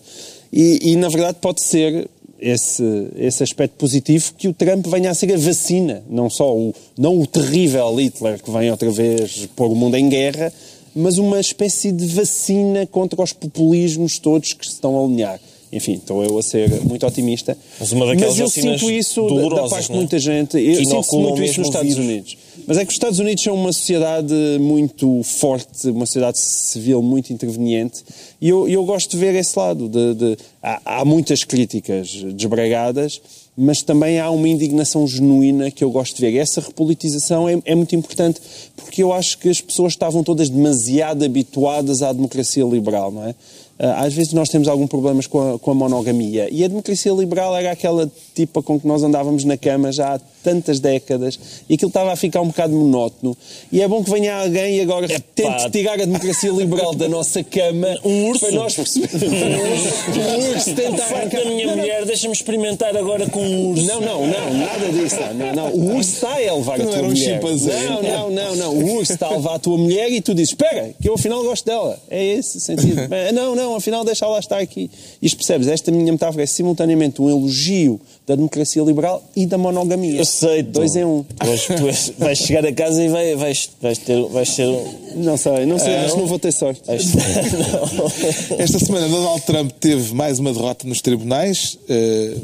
[0.51, 2.83] E, e, na verdade pode ser esse,
[3.15, 7.19] esse aspecto positivo que o Trump venha a ser a vacina, não só o, não
[7.19, 10.51] o terrível Hitler que vem outra vez pôr o mundo em guerra,
[10.95, 15.39] mas uma espécie de vacina contra os populismos todos que se estão a alinhar.
[15.71, 17.57] Enfim, estou eu a ser muito otimista.
[17.79, 19.95] Mas uma daquelas eu sinto isso da- parte de é?
[19.95, 20.57] muita gente.
[20.57, 22.05] Eu sinto muito isso nos Estados vírus.
[22.05, 22.37] Unidos.
[22.65, 27.31] Mas é que os Estados Unidos são uma sociedade muito forte, uma sociedade civil muito
[27.31, 28.03] interveniente,
[28.41, 29.87] e eu, eu gosto de ver esse lado.
[29.89, 33.21] De, de- há, há muitas críticas desbragadas,
[33.55, 36.37] mas também há uma indignação genuína que eu gosto de ver.
[36.37, 38.39] Essa repolitização é, é muito importante,
[38.75, 43.35] porque eu acho que as pessoas estavam todas demasiado habituadas à democracia liberal, não é?
[43.79, 46.47] Ah, Às vezes nós temos algum problemas com a, com a monogamia.
[46.51, 50.19] E a democracia liberal era aquela tipa com que nós andávamos na cama já há
[50.47, 53.35] tantas décadas e aquilo estava a ficar um bocado monótono
[53.69, 55.05] e é bom que venha alguém e agora
[55.35, 58.45] tente tirar a democracia liberal da nossa cama Um urso.
[58.45, 63.71] para nós percebermos um urso tenta arrancar da minha mulher, deixa-me experimentar agora com um
[63.71, 63.85] urso.
[63.85, 65.17] não, não, não, nada disso.
[65.19, 65.73] Não, não, não.
[65.73, 67.41] O urso está a levar a Não tua era um mulher.
[67.41, 68.73] Não, não, não, não.
[68.75, 71.43] O urso está a levar a tua mulher e tu dizes: Espera, que eu afinal
[71.43, 71.99] gosto dela.
[72.09, 73.01] É esse o sentido.
[73.33, 74.89] Não, não, afinal deixa ela estar aqui.
[75.21, 75.67] Isto percebes?
[75.67, 80.21] Esta minha metáfora é simultaneamente um elogio da democracia liberal e da monogamia.
[80.39, 81.23] Sei, Dois em um.
[81.23, 84.67] Tu és- vais chegar a casa e vai, vais, vais, ter, vais ser.
[85.15, 86.19] Não sei, não sei, Ah, acho que não?
[86.21, 86.81] não vou ter sorte.
[86.85, 87.03] Vais.
[88.59, 91.77] Esta semana Donald Trump teve mais uma derrota nos tribunais.
[91.89, 92.35] Eh,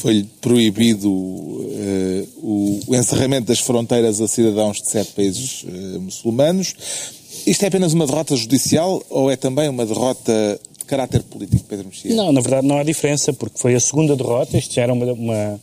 [0.00, 1.08] Foi-lhe proibido
[1.74, 6.74] eh, o, o encerramento das fronteiras a cidadãos de sete países eh, muçulmanos.
[7.46, 11.86] Isto é apenas uma derrota judicial ou é também uma derrota de caráter político, Pedro
[11.88, 12.14] Mexia?
[12.14, 15.06] Não, na verdade não há diferença, porque foi a segunda derrota, isto já era uma,
[15.12, 15.60] uma-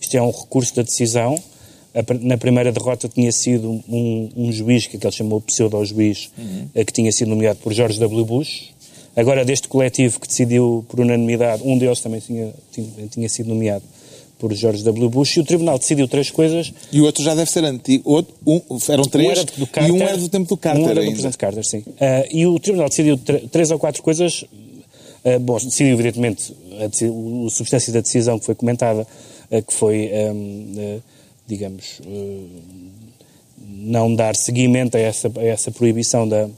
[0.00, 1.36] isto é um recurso da decisão.
[2.20, 6.30] Na primeira derrota tinha sido um, um juiz, que ele chamou pseudo-juiz,
[6.74, 8.24] eh, que tinha sido nomeado por George W.
[8.24, 8.70] Bush.
[9.16, 13.82] Agora, deste coletivo que decidiu por unanimidade, um deles também tinha, tinha, tinha sido nomeado
[14.38, 15.10] por George W.
[15.10, 18.08] Bush, e o Tribunal decidiu três coisas E o outro já deve ser antigo.
[18.08, 20.80] Outro, um, eram um três era do e Carter, um era do tempo do Carter
[20.82, 21.10] Um era do ainda.
[21.12, 21.82] Presidente Carter, sim.
[22.00, 24.44] Ah, e o Tribunal decidiu tr- três ou quatro coisas.
[25.24, 29.06] ah, bom, decidiu, evidentemente, a, a substância da decisão que foi comentada,
[29.50, 31.00] que foi, ahm, ah,
[31.46, 32.90] digamos, ah,
[33.68, 36.48] não dar seguimento a essa, a essa proibição da,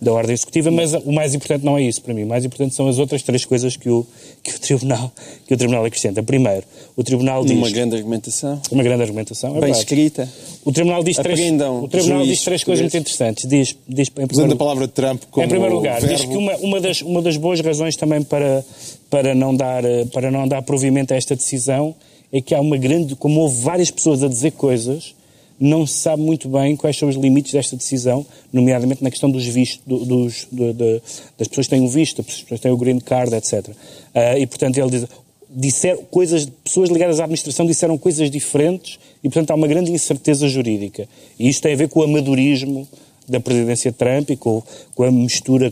[0.00, 2.24] da ordem executiva, mas o mais importante não é isso para mim.
[2.24, 4.06] O mais importante são as outras três coisas que o,
[4.42, 5.12] que o, tribunal,
[5.46, 6.22] que o tribunal acrescenta.
[6.22, 6.64] Primeiro,
[6.96, 7.56] o Tribunal diz...
[7.56, 8.60] Uma grande argumentação.
[8.70, 9.56] Uma grande argumentação.
[9.56, 10.28] é Bem escrita.
[10.64, 13.48] O Tribunal diz três, o tribunal diz três coisas muito interessantes.
[13.48, 16.36] Diz, diz, em Usando primeiro, a palavra Trump como em primeiro lugar, verbo, diz que
[16.36, 18.64] uma, uma, das, uma das boas razões também para,
[19.10, 21.94] para, não dar, eh, para não dar provimento a esta decisão
[22.32, 23.14] é que há uma grande.
[23.16, 25.14] Como houve várias pessoas a dizer coisas,
[25.60, 29.44] não se sabe muito bem quais são os limites desta decisão, nomeadamente na questão dos
[29.46, 31.00] vistos, do- dos, do- de-
[31.38, 33.68] das pessoas que têm o visto, das pessoas que têm o green card, etc.
[34.14, 35.06] Ah, e, portanto, ele diz.
[35.54, 40.48] Disser coisas, pessoas ligadas à administração disseram coisas diferentes e, portanto, há uma grande incerteza
[40.48, 41.06] jurídica.
[41.38, 42.88] E isto tem a ver com o amadorismo
[43.28, 44.62] da presidência Trump e com,
[44.94, 45.70] com a mistura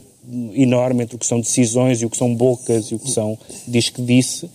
[0.54, 3.38] enorme entre o que são decisões e o que são bocas e o que são
[3.66, 4.50] diz que disse.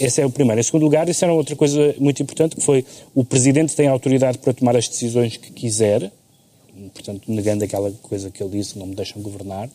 [0.00, 0.60] Esse é o primeiro.
[0.60, 4.38] Em segundo lugar, isso era outra coisa muito importante, que foi o Presidente tem autoridade
[4.38, 6.10] para tomar as decisões que quiser,
[6.92, 9.68] portanto, negando aquela coisa que ele disse, não me deixam governar,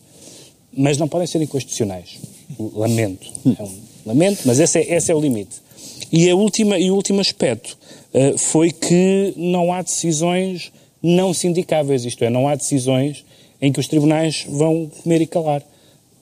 [0.76, 2.18] mas não podem ser inconstitucionais.
[2.74, 3.26] Lamento.
[3.58, 5.56] É um lamento, mas esse é, esse é o limite.
[6.12, 7.78] E, a última, e o último aspecto
[8.12, 13.24] uh, foi que não há decisões não sindicáveis, isto é, não há decisões
[13.60, 15.62] em que os tribunais vão comer e calar.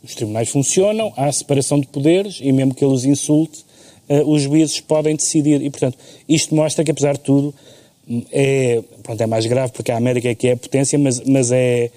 [0.02, 3.64] Os tribunais funcionam, há separação de poderes e mesmo que ele os insulte,
[4.08, 5.62] uh, os juízes podem decidir.
[5.62, 7.54] E, portanto, isto mostra que, apesar de tudo,
[8.32, 11.52] é, pronto, é mais grave porque a América é que é a potência, mas, mas
[11.52, 11.90] é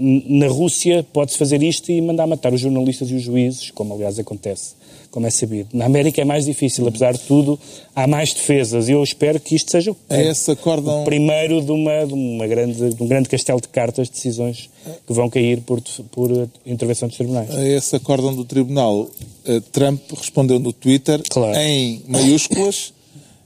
[0.00, 4.18] na Rússia pode-se fazer isto e mandar matar os jornalistas e os juízes, como aliás
[4.18, 4.74] acontece,
[5.14, 5.68] como é sabido.
[5.72, 7.56] Na América é mais difícil, apesar de tudo,
[7.94, 11.02] há mais defesas e eu espero que isto seja é acórdão...
[11.02, 14.68] o primeiro de, uma, de, uma grande, de um grande castelo de cartas de decisões
[15.06, 17.48] que vão cair por, por intervenção dos tribunais.
[17.54, 19.08] A esse acórdão do tribunal,
[19.46, 21.56] eh, Trump respondeu no Twitter claro.
[21.58, 22.92] em maiúsculas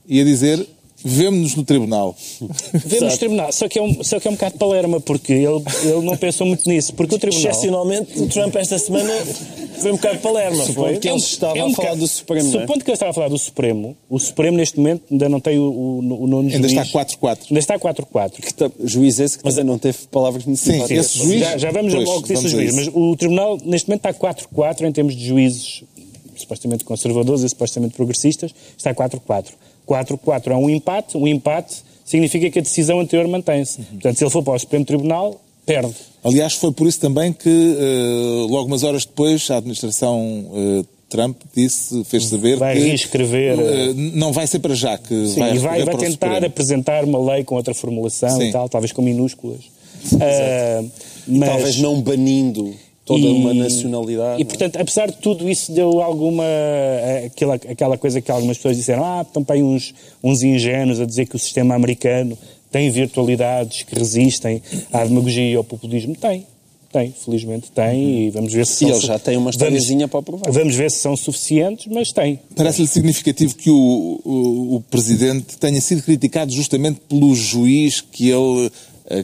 [0.09, 0.67] e a dizer
[1.05, 2.17] Vemo-nos no tribunal.
[2.85, 5.63] Vemos no tribunal, só que, é um, só que é um bocado palerma, porque ele,
[5.85, 6.93] ele não pensou muito nisso.
[6.93, 7.51] Porque o tribunal.
[7.51, 9.13] Excepcionalmente, o Trump esta semana
[9.81, 10.57] foi um bocado palerma.
[10.65, 10.99] Supondo foi?
[10.99, 12.49] que ele estava é um a falar bocado, do Supremo.
[12.49, 12.61] é?
[12.61, 15.57] Supondo que ele estava a falar do Supremo, o Supremo neste momento ainda não tem
[15.59, 16.73] o, o, o nono Ainda juiz.
[16.87, 17.39] está 4-4.
[17.51, 18.31] Ainda está 4-4.
[18.33, 20.89] Que ta- Juiz esse que também não teve palavras necessárias.
[20.89, 23.57] Sim, esse juiz- Já, já vamos Pois, ao que disse o juiz, mas o tribunal
[23.65, 25.85] neste momento está 4-4 em termos de juízes
[26.37, 29.47] supostamente conservadores e supostamente progressistas, está 4-4.
[29.89, 33.81] 4-4 é um empate, um empate significa que a decisão anterior mantém-se.
[33.83, 35.95] Portanto, se ele for para o Supremo Tribunal, perde.
[36.25, 41.37] Aliás, foi por isso também que, eh, logo umas horas depois, a administração eh, Trump
[41.55, 45.55] disse, fez saber Vai que reescrever, eh, não vai ser para já, que Sim, vai
[45.55, 46.47] e vai, vai tentar Supremo.
[46.47, 48.49] apresentar uma lei com outra formulação Sim.
[48.49, 49.61] e tal, talvez com minúsculas.
[51.27, 52.75] Mas- Talvez não banindo
[53.09, 54.41] toda E- uma nacionalidade.
[54.41, 56.45] E, portanto, apesar de tudo isso, deu alguma.
[56.45, 59.93] eh, Aquela, aquela coisa que algumas pessoas disseram: ah, estão para aí uns,
[60.23, 62.39] uns ingênuos a dizer que o sistema americano
[62.71, 66.15] tem virtualidades que resistem à demagogia e ao populismo.
[66.15, 66.47] Tem.
[66.91, 70.23] Tem, felizmente tem, e vamos ver se E são ele já tem uma historiazinha para
[70.23, 70.51] provar.
[70.51, 72.41] Vamos ver se são suficientes, mas tem.
[72.57, 78.71] Parece-lhe significativo que o, o, o Presidente tenha sido criticado justamente pelo juiz que ele,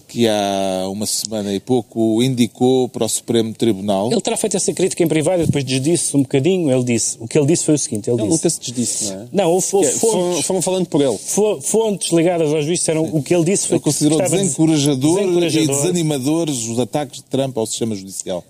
[0.09, 4.11] que há uma semana e pouco, indicou para o Supremo Tribunal.
[4.11, 6.70] Ele terá feito essa crítica em privado e depois desdisse um bocadinho.
[6.73, 8.37] Ele disse, o que ele disse foi o seguinte: ele Ele disse.
[8.37, 9.27] nunca se desdisse, não é?
[9.33, 11.18] Não, houve, foram, fontes, foram falando por ele.
[11.18, 14.42] fo- fontes ligadas ao juiz disseram o que ele disse foi Ele considerou que estava
[14.42, 18.42] desencorajador, e desencorajador, desanimadores os ataques de Trump ao sistema judicial.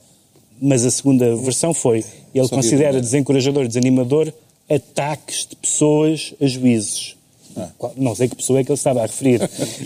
[0.62, 4.32] Mas a segunda versão foi: ele Só considera desencorajador e desanimador
[4.70, 7.16] ataques de pessoas a juízes.
[7.56, 7.68] Ah.
[7.96, 9.40] Não sei que pessoa é que ele estava a referir,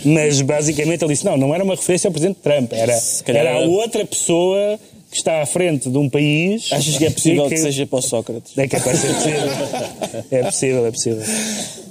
[0.05, 3.59] mas basicamente ele disse: não, não era uma referência ao Presidente Trump, era, era a
[3.59, 4.79] outra pessoa
[5.09, 6.71] que está à frente de um país.
[6.71, 8.57] Achas que é possível e que seja para o Sócrates?
[8.57, 10.25] É capaz de ser possível.
[10.31, 11.23] É possível, é possível.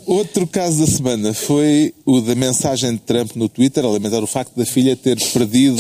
[0.09, 4.26] Outro caso da semana foi o da mensagem de Trump no Twitter, a lamentar o
[4.26, 5.76] facto da filha ter perdido.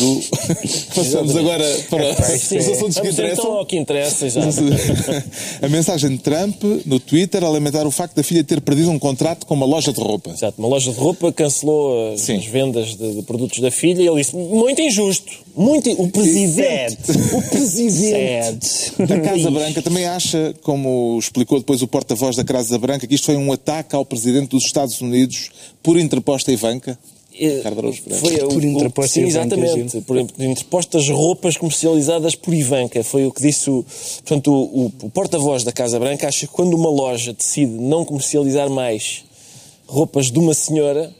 [0.94, 2.58] Passamos agora para os sim.
[2.58, 3.52] assuntos que então interessam.
[3.52, 4.48] ao que interessa, exato.
[5.64, 8.98] A mensagem de Trump no Twitter a lamentar o facto da filha ter perdido um
[8.98, 10.30] contrato com uma loja de roupa.
[10.30, 12.36] Exato, uma loja de roupa cancelou as, Sim.
[12.36, 16.98] as vendas de, de produtos da filha e ele disse, muito injusto, muito, o presidente,
[17.32, 18.92] o presidente.
[19.02, 23.24] A Casa Branca também acha, como explicou depois o porta-voz da Casa Branca, que isto
[23.26, 25.50] foi um ataque ao presidente dos Estados Unidos
[25.82, 26.98] por interposta Ivanka.
[27.38, 27.92] Pereira.
[28.18, 30.00] Foi o- Por interposta sim, Ivanka, exatamente.
[30.00, 33.04] Por interpostas roupas comercializadas por Ivanka.
[33.04, 33.84] Foi o que disse o,
[34.24, 36.26] portanto, o, o- o porta-voz da Casa Branca.
[36.26, 39.22] Acha que quando uma loja decide não comercializar mais
[39.86, 41.14] roupas de uma senhora,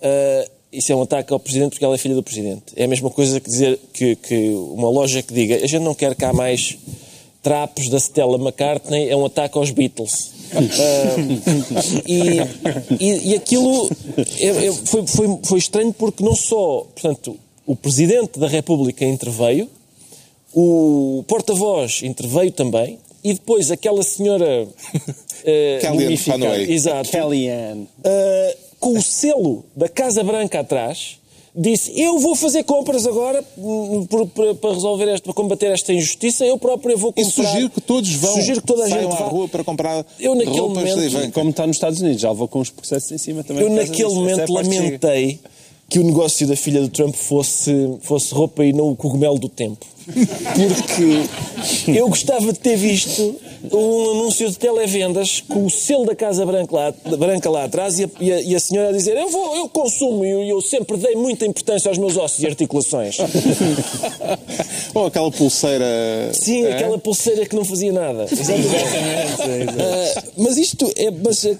[0.00, 2.62] ah, isso é um ataque ao presidente porque ela é filha do presidente.
[2.76, 5.94] É a mesma coisa que dizer que, que uma loja que diga a gente não
[5.94, 6.76] quer cá mais
[7.42, 10.30] trapos da Stella McCartney é um ataque aos Beatles.
[10.54, 11.16] Ah,
[12.06, 12.38] e,
[13.04, 13.90] e- e aquilo
[14.38, 19.68] é- é- foi, foi- foi estranho porque não só, portanto, o Presidente da República interveio,
[20.54, 24.66] o porta-voz interveio também, e depois aquela senhora
[25.44, 27.88] eh, Kellyanne exato, Kellyanne.
[28.04, 31.16] Uh, com o selo da Casa Branca atrás,
[31.54, 36.44] disse: Eu vou fazer compras agora hum, por- para resolver esta, para combater esta injustiça.
[36.44, 37.44] Eu próprio vou E comprar.
[37.50, 39.26] sugiro que todos vão, Sugiro que toda a gente à vá.
[39.28, 41.30] rua para comprar Eu, naquele roupas momento, Ivanka.
[41.32, 43.62] Como está nos Estados Unidos, já levou com os processos em cima também.
[43.62, 44.14] Eu, naquele disso.
[44.14, 44.68] momento, é que chega.
[44.68, 45.40] lamentei
[45.88, 49.48] que o negócio da filha do Trump fosse, fosse roupa e não o cogumelo do
[49.48, 49.84] tempo.
[50.06, 53.36] Porque eu gostava de ter visto
[53.70, 58.04] um anúncio de televendas com o selo da Casa Branca lá, branca lá atrás e
[58.04, 60.60] a, e a- e a senhora a dizer: Eu, vou, eu consumo e eu, eu
[60.60, 63.16] sempre dei muita importância aos meus ossos e articulações.
[64.94, 65.84] Ou aquela pulseira.
[66.32, 66.72] Sim, é?
[66.74, 68.26] aquela pulseira que não fazia nada.
[68.30, 68.72] Exatamente.
[69.80, 71.56] Ah, mas isto é, mas é,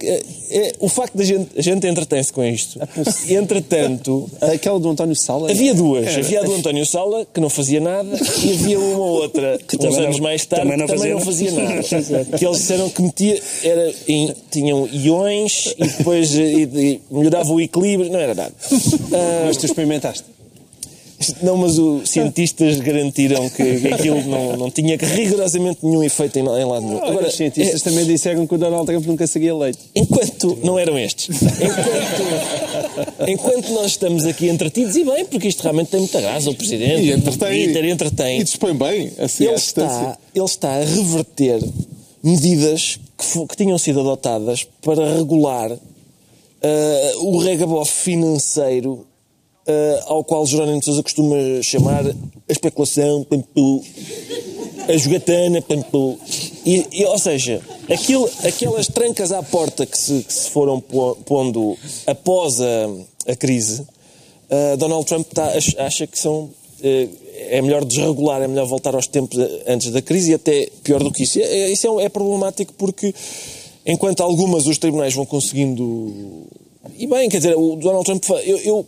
[0.50, 2.78] é- o facto da gente, a gente entretém-se com isto.
[3.26, 5.50] E, entretanto, Aquela do António Sala.
[5.50, 6.06] havia duas.
[6.16, 8.08] Havia a do António Sala, que não fazia nada,
[8.44, 11.50] e havia uma outra, que uns anos não- mais tarde, também não também não fazia
[11.50, 11.82] fazia nada.
[12.38, 17.52] que eles disseram que metia, era, em- tinham iões e depois eh, e- e melhorava
[17.52, 18.10] o equilíbrio.
[18.10, 18.52] Não era nada.
[19.14, 20.24] Ah, Mas tu experimentaste.
[21.42, 26.64] Não, mas os cientistas garantiram que aquilo não, não tinha rigorosamente nenhum efeito em, em
[26.64, 27.02] lado nenhum.
[27.04, 29.78] Agora, os cientistas é- também disseram que o Donald Trump nunca seria eleito.
[29.94, 35.88] Enquanto não eram estes, enquanto, enquanto nós estamos aqui entretidos, e bem, porque isto realmente
[35.88, 37.64] tem muita graça, o Presidente, E entretém.
[37.70, 41.62] e entretém, E dispõe bem, assim, ele está, ele está a reverter
[42.22, 49.04] medidas que, que tinham sido adotadas para regular ah, o regabof financeiro
[49.66, 52.14] ah, ao qual Jerónimo de Sousa costuma chamar a
[52.52, 53.26] especulação,
[54.88, 55.62] a jogatana.
[56.64, 61.16] E, e, ou seja, aquilo, aquelas trancas à porta que se, que se foram po-
[61.26, 62.88] pondo após a,
[63.32, 63.86] a crise,
[64.50, 66.50] ah, Donald Trump tá- ach- acha que são.
[66.82, 67.08] eh,
[67.48, 71.10] é melhor desregular, é melhor voltar aos tempos antes da crise e até pior do
[71.10, 71.38] que isso.
[71.40, 73.14] É- isso é, é problemático porque,
[73.86, 76.12] enquanto algumas os tribunais vão conseguindo.
[76.98, 78.24] E bem, quer dizer, o Donald Trump.
[78.44, 78.86] Eu, eu,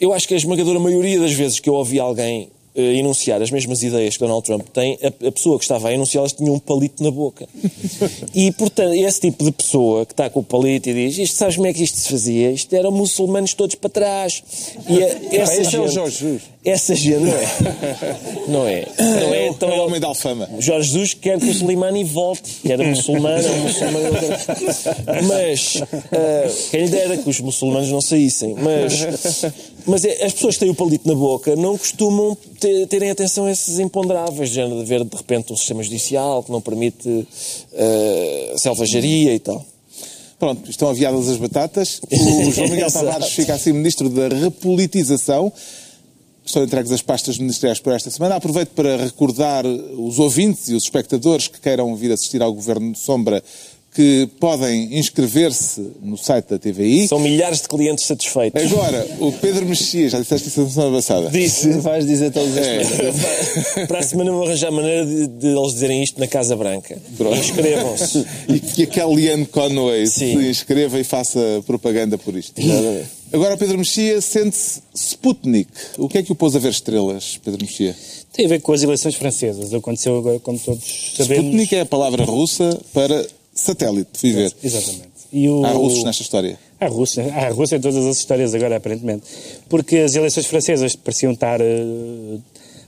[0.00, 3.50] eu acho que a esmagadora maioria das vezes que eu ouvi alguém eh, enunciar as
[3.50, 6.58] mesmas ideias que Donald Trump tem, a, a pessoa que estava a enunciá-las tinha um
[6.58, 7.46] palito na boca.
[8.36, 11.54] E, portanto, esse tipo de pessoa que está com o palito e diz isto, sabes
[11.54, 12.50] como é que isto se fazia?
[12.50, 14.42] Isto eram muçulmanos todos para trás.
[14.88, 16.42] E a- essa esse é o gente- Jorge Jesus.
[16.64, 17.46] Essa gente não é.
[18.48, 18.88] Não é.
[19.20, 19.46] Não é.
[19.48, 20.48] Então é o homem da alfama.
[20.58, 24.08] Jorge Jesus quer que o Slimani volte, que era muçulmano, é um muçulmano.
[25.28, 28.54] Mas ah, quem lhe dera que os muçulmanos não saíssem.
[28.54, 29.44] Mas,
[29.86, 33.46] mas é- as pessoas que têm o palito na boca não costumam ter- terem atenção
[33.46, 37.26] a esses imponderáveis, de género de haver de repente um sistema judicial que não permite
[37.76, 39.64] ah, selvageria e tal.
[40.38, 42.00] Pronto, estão aviadas as batatas.
[42.10, 42.90] O João Miguel.
[42.90, 45.52] Tavares fica assim ministro da repolitização.
[46.44, 48.34] Estão entregues as pastas ministeriais por esta semana.
[48.34, 52.98] Aproveito para recordar os ouvintes e os espectadores que queiram vir assistir ao Governo de
[52.98, 53.42] Sombra
[53.94, 57.06] que podem inscrever-se no site da TVI.
[57.06, 58.60] São milhares de clientes satisfeitos.
[58.60, 61.30] Agora, o Pedro Mexia, já disseste isso na semana passada.
[61.30, 61.72] Disse.
[61.78, 62.82] Vais dizer todos É.
[62.82, 63.86] estes.
[63.86, 66.98] Para a semana vou arranjar maneira de, de eles dizerem isto na Casa Branca.
[67.38, 68.24] Inscrevam-se.
[68.48, 70.38] E que a Kellyanne Conway Sim.
[70.40, 72.54] se inscreva e faça propaganda por isto.
[73.32, 75.70] Agora, o Pedro Mexia sente-se Sputnik.
[75.98, 77.94] O que é que o pôs a ver estrelas, Pedro Mexia?
[78.32, 79.72] Tem a ver com as eleições francesas.
[79.72, 81.44] Aconteceu agora, como todos sabemos.
[81.46, 84.52] Sputnik é a palavra russa para satélite, fui ver.
[84.62, 85.14] Exatamente.
[85.32, 85.64] E o...
[85.64, 86.58] Há russos nesta história.
[86.80, 89.24] Há Rússia, há Rússia em todas as histórias agora, aparentemente.
[89.68, 92.38] Porque as eleições francesas pareciam estar eh,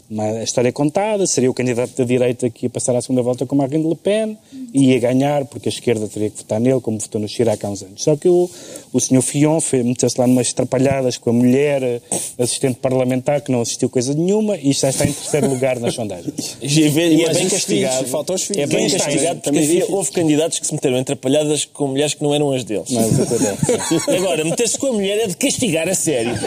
[0.09, 3.45] uma a história contada, seria o candidato da direita que ia passar à segunda volta
[3.47, 4.37] com Marine Le Pen
[4.73, 7.69] e ia ganhar, porque a esquerda teria que votar nele, como votou no Chirac há
[7.69, 8.03] uns anos.
[8.03, 8.49] Só que o,
[8.93, 12.01] o senhor foi- meteu-se lá numas trapalhadas com a mulher, eh,
[12.39, 16.57] assistente parlamentar, que não assistiu coisa nenhuma, e já está em terceiro lugar nas sondagens.
[16.63, 17.97] E, é bem- e é bem os castigado.
[17.97, 18.63] filhos, faltam os filhos.
[18.63, 21.65] É bem Quem está castigado porque Também havia- vi- houve candidatos que se meteram atrapalhadas
[21.65, 22.91] com mulheres que não eram as deles.
[22.91, 24.11] Mas acontece.
[24.11, 26.33] Agora, meter-se com a mulher é de castigar a sério.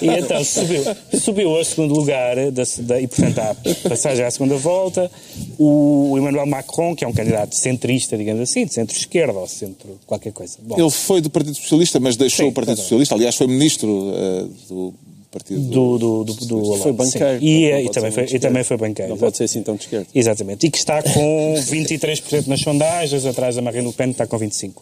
[0.00, 0.82] E então subiu,
[1.20, 2.11] subiu ao segundo lugar
[2.50, 3.56] da, da- e, portanto, à
[3.88, 5.10] passagem à segunda volta,
[5.58, 10.32] o Emmanuel Macron, que é um candidato centrista, digamos assim, de centro-esquerda ou centro qualquer
[10.32, 10.56] coisa.
[10.62, 12.76] Bom, Ele foi do Partido Socialista, mas deixou Sim, o Partido.
[12.76, 13.14] Socialista.
[13.14, 14.94] Aliás, foi ministro eh, do
[15.30, 17.40] Partido do, do, do, do Foi banqueiro.
[17.40, 17.46] sim.
[17.46, 19.10] E, Não e também foi, e também foi banqueiro.
[19.12, 20.06] Não pode ser assim tão de esquerda.
[20.14, 20.66] Exatamente.
[20.66, 24.38] E que está com 23% nas sondagens, atrás da Marine Le Pen, que está com
[24.38, 24.72] 25%.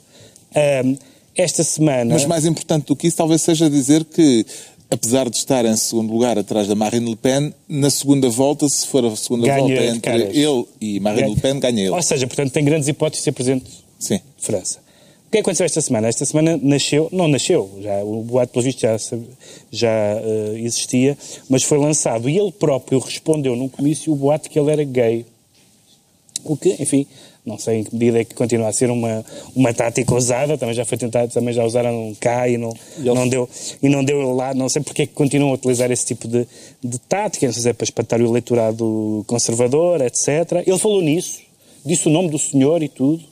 [0.56, 0.96] Ahm,
[1.36, 2.12] esta semana.
[2.12, 4.44] Mas mais importante do que isso, talvez seja dizer que,
[4.90, 8.86] apesar de estar em segundo lugar atrás da Marine Le Pen, na segunda volta, se
[8.86, 10.36] for a segunda Ganha volta entre caras.
[10.36, 11.90] ele e Marine Le Pen, ganha ele.
[11.90, 14.16] Ou seja, portanto, tem grandes hipóteses de ser presidente Sim.
[14.16, 14.78] de França.
[15.26, 16.08] O que aconteceu esta semana?
[16.08, 18.96] Esta semana nasceu, não nasceu, já, o boato pelo visto já,
[19.70, 21.16] já eh, existia,
[21.48, 25.24] mas foi lançado e ele próprio respondeu num comício o boato que ele era gay.
[26.42, 27.06] O que, enfim,
[27.50, 30.74] não sei em que medida é que continua a ser uma, uma tática ousada, também
[30.74, 33.48] já foi tentado, também já usaram cá e não, não, deu,
[33.82, 36.46] e não deu lá, não sei porque é que continuam a utilizar esse tipo de,
[36.82, 40.62] de tática, não sei se é para espantar o eleitorado conservador, etc.
[40.66, 41.40] Ele falou nisso,
[41.84, 43.22] disse o nome do senhor e tudo.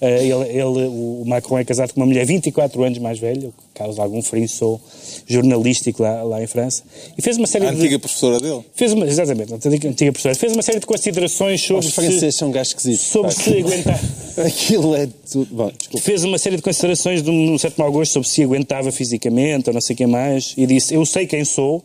[0.00, 3.52] Eh, ele, ele- o Macron é casado com uma mulher 24 anos mais velha, o
[3.52, 4.78] que causa algum frisson
[5.26, 6.82] jornalístico lá, lá em França.
[7.16, 7.76] E fez uma série A de...
[7.78, 8.60] antiga professora dele.
[8.74, 10.34] Fez uma, exatamente, a antiga antiga professora.
[10.34, 13.06] Fez uma série de considerações sobre Os franceses se, são gajos esquisitos.
[13.06, 14.00] sobre se aguentar.
[14.46, 15.54] Aquilo é tudo.
[15.54, 16.04] Bom, desculpa.
[16.04, 19.74] Fez uma série de considerações de um certo mau gosto sobre se aguentava fisicamente ou
[19.74, 20.52] não sei o que mais.
[20.56, 21.82] E disse: Eu sei quem sou.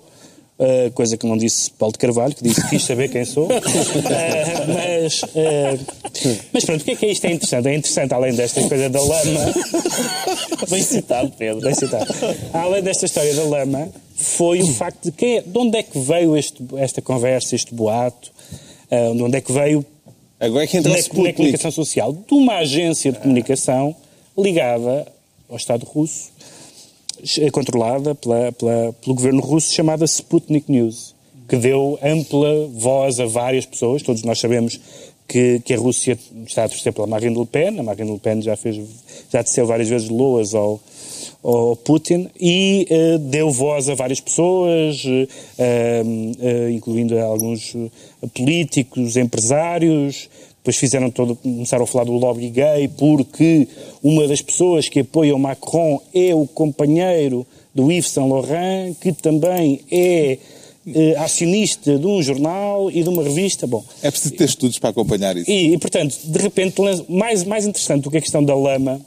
[0.62, 3.48] Uh, coisa que não disse Paulo de Carvalho, que disse que quis saber quem sou.
[3.48, 3.50] Uh,
[4.74, 7.68] mas uh, Mas pronto, o que é que isto é interessante?
[7.68, 9.54] É interessante, além desta coisa da lama.
[10.70, 11.62] Bem citado, Pedro.
[11.62, 12.06] Bem citado.
[12.54, 15.98] Além desta história da lama, foi o facto de, quem, é- de onde é que
[16.00, 18.32] veio este, esta conversa, este boato,
[18.92, 19.86] uh, de onde é que veio
[20.40, 23.96] Agora é que entra na, a na comunicação social de uma agência de comunicação
[24.36, 25.06] ligada
[25.48, 26.32] ao Estado russo,
[27.52, 31.14] controlada pela, pela- pelo governo russo, chamada Sputnik News,
[31.48, 34.02] que deu ampla voz a várias pessoas.
[34.02, 34.80] Todos nós sabemos
[35.28, 37.80] que, que a Rússia está a torcer pela Marine Le Pen.
[37.80, 38.80] A Marine Le Pen já, fez,
[39.32, 40.80] já teceu várias vezes loas ao,
[41.44, 46.04] ao Putin e eh, deu voz a várias pessoas, eh,
[46.40, 47.76] eh, incluindo alguns
[48.34, 50.30] políticos, empresários.
[50.62, 53.68] Depois fizeram todo, começaram a falar do lobby gay, porque
[54.04, 59.12] uma das pessoas que apoia o Macron é o companheiro do Yves Saint Laurent, que
[59.12, 60.38] também é
[60.86, 63.66] eh, acionista de um jornal e de uma revista.
[63.66, 65.50] Bom, É preciso ter estudos para acompanhar isso.
[65.50, 66.76] e, e, portanto, de repente,
[67.10, 69.02] mais, mais interessante do que a questão da lama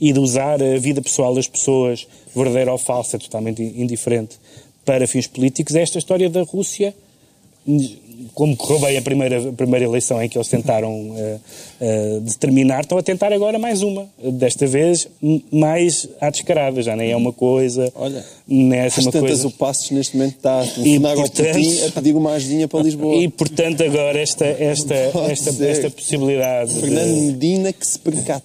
[0.00, 4.36] e de usar a vida pessoal das pessoas, verdadeira ou falsa, totalmente indiferente,
[4.84, 6.94] para fins políticos, é esta história da Rússia.
[8.34, 11.36] Como correu bem a primeira, a primeira eleição em que eles tentaram eh,
[11.80, 14.06] eh, determinar, estão a tentar agora mais uma.
[14.22, 15.06] Desta vez,
[15.52, 16.82] mais à descarada.
[16.82, 17.92] Já nem é uma coisa.
[17.94, 19.46] Olha, nem é Às uma tantas coisa.
[19.48, 23.14] o Passos neste momento está a telefonar ao Putin a pedir uma ajudinha para Lisboa.
[23.22, 24.94] E, portanto, agora esta, esta,
[25.30, 25.68] esta, ser.
[25.70, 26.72] esta possibilidade.
[26.74, 28.44] de- Fernando Medina que se percate.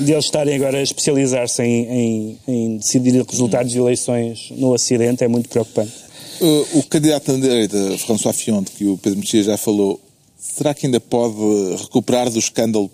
[0.00, 5.24] de eles estarem agora a especializar-se em, em, em decidir resultados de eleições no Ocidente
[5.24, 5.92] é muito preocupante.
[6.40, 10.00] Uh, o candidato à direita, François Fillon, de que o Pedro Mexia já falou,
[10.38, 11.36] será que ainda pode
[11.76, 12.90] recuperar do escândalo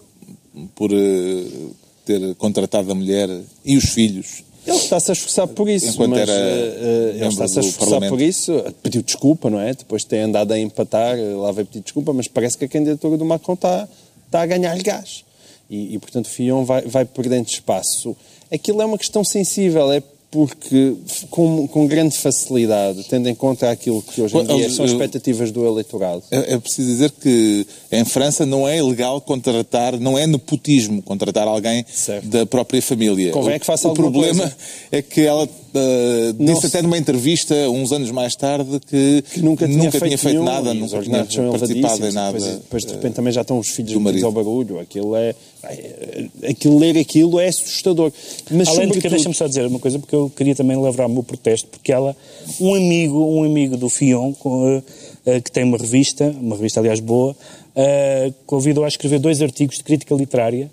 [0.75, 1.75] por uh,
[2.05, 3.29] ter contratado a mulher
[3.65, 4.45] e os filhos?
[4.67, 8.09] Ele está-se a esforçar por isso, Enquanto mas era eh, eh, ele está-se a esforçar
[8.09, 9.73] por isso, pediu desculpa, não é?
[9.73, 13.17] Depois de ter andado a empatar, lá veio pedir desculpa, mas parece que a candidatura
[13.17, 13.89] do Macron está,
[14.27, 15.25] está a ganhar gás.
[15.71, 18.17] E, e, portanto, o Fillon vai, vai perdendo espaço.
[18.53, 20.95] Aquilo é uma questão sensível, é porque,
[21.31, 25.67] com, com grande facilidade, tendo em conta aquilo que hoje em dia são expectativas do
[25.67, 31.01] eleitorado, É, é preciso dizer que em França não é ilegal contratar, não é nepotismo
[31.03, 32.27] contratar alguém Certo.
[32.27, 33.33] da própria família.
[33.33, 34.57] Convém o, é que faça o problema coisa.
[34.93, 35.49] é que ela
[35.79, 39.91] uh, Não disse se- até numa entrevista, uns anos mais tarde, que, que nunca tinha
[39.91, 42.39] feito, nenhum, nada, e os nunca tinha participado em nada.
[42.39, 44.79] Depois, depois, de uh, repente também já estão os filhos do metidos ao barulho.
[44.79, 48.13] Aquilo é, é- aquilo, ler aquilo é assustador.
[48.51, 51.13] Mas Além de que, deixa-me só dizer uma coisa, porque eu queria também lavrar o
[51.13, 52.17] meu protesto, porque ela,
[52.61, 54.83] um amigo, um amigo do Fion, com, eh,
[55.27, 57.37] eh, que tem uma revista, uma revista aliás boa,
[57.75, 60.71] eh, convidou a escrever dois artigos de crítica literária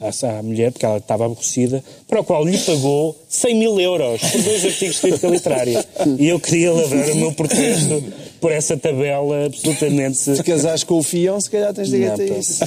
[0.00, 4.42] à, mulher, porque ela estava aborrecida, para o qual lhe pagou 100 mil euros por
[4.42, 5.84] dois artigos de crítica literária.
[6.18, 8.02] E eu queria lavrar o meu protesto
[8.40, 10.16] por essa tabela absolutamente...
[10.16, 12.64] se casares com o Fion, se calhar tens direito a isso.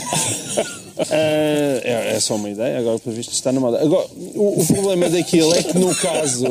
[1.10, 3.82] É, é só uma ideia, agora pelo visto está na moda.
[3.82, 6.46] Agora, o, o problema daquilo é que no caso,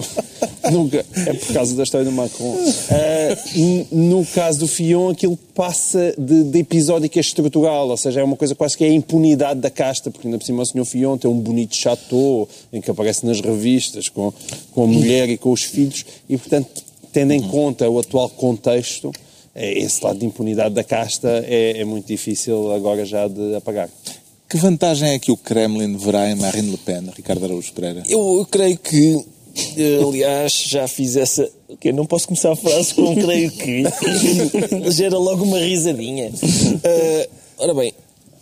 [0.70, 2.56] nunca, é por causa da história do Macron,
[3.54, 8.36] n- no caso do Fion aquilo passa de, de episódica estrutural, ou seja, é uma
[8.36, 10.84] coisa quase que é a impunidade da casta, porque ainda por cima o Sr.
[10.84, 14.32] Fion tem um bonito chateau em que aparece nas revistas com,
[14.72, 16.68] com a mulher e com os filhos e portanto,
[17.12, 19.12] tendo em conta o atual contexto,
[19.54, 23.88] é, esse lado de impunidade da casta é, é muito difícil agora já de apagar.
[24.52, 28.02] Que vantagem é que o Kremlin verá em Marine Le Pen, Ricardo Araújo Pereira?
[28.06, 29.18] Eu, eu creio que,
[30.06, 31.50] aliás, já fiz essa.
[31.70, 33.82] Ok, não posso começar a frase com creio que.
[34.92, 36.30] Gera logo uma risadinha.
[36.84, 37.94] Eh, ora bem,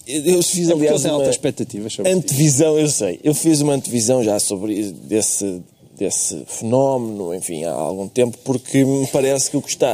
[0.05, 1.79] eu fiz, É aliás, uma sobre ti.
[2.05, 3.21] antevisão, eu sei.
[3.23, 5.63] Eu fiz uma antevisão já sobre desse,
[5.97, 9.89] desse fenómeno, enfim, há algum tempo, porque me parece que o que está.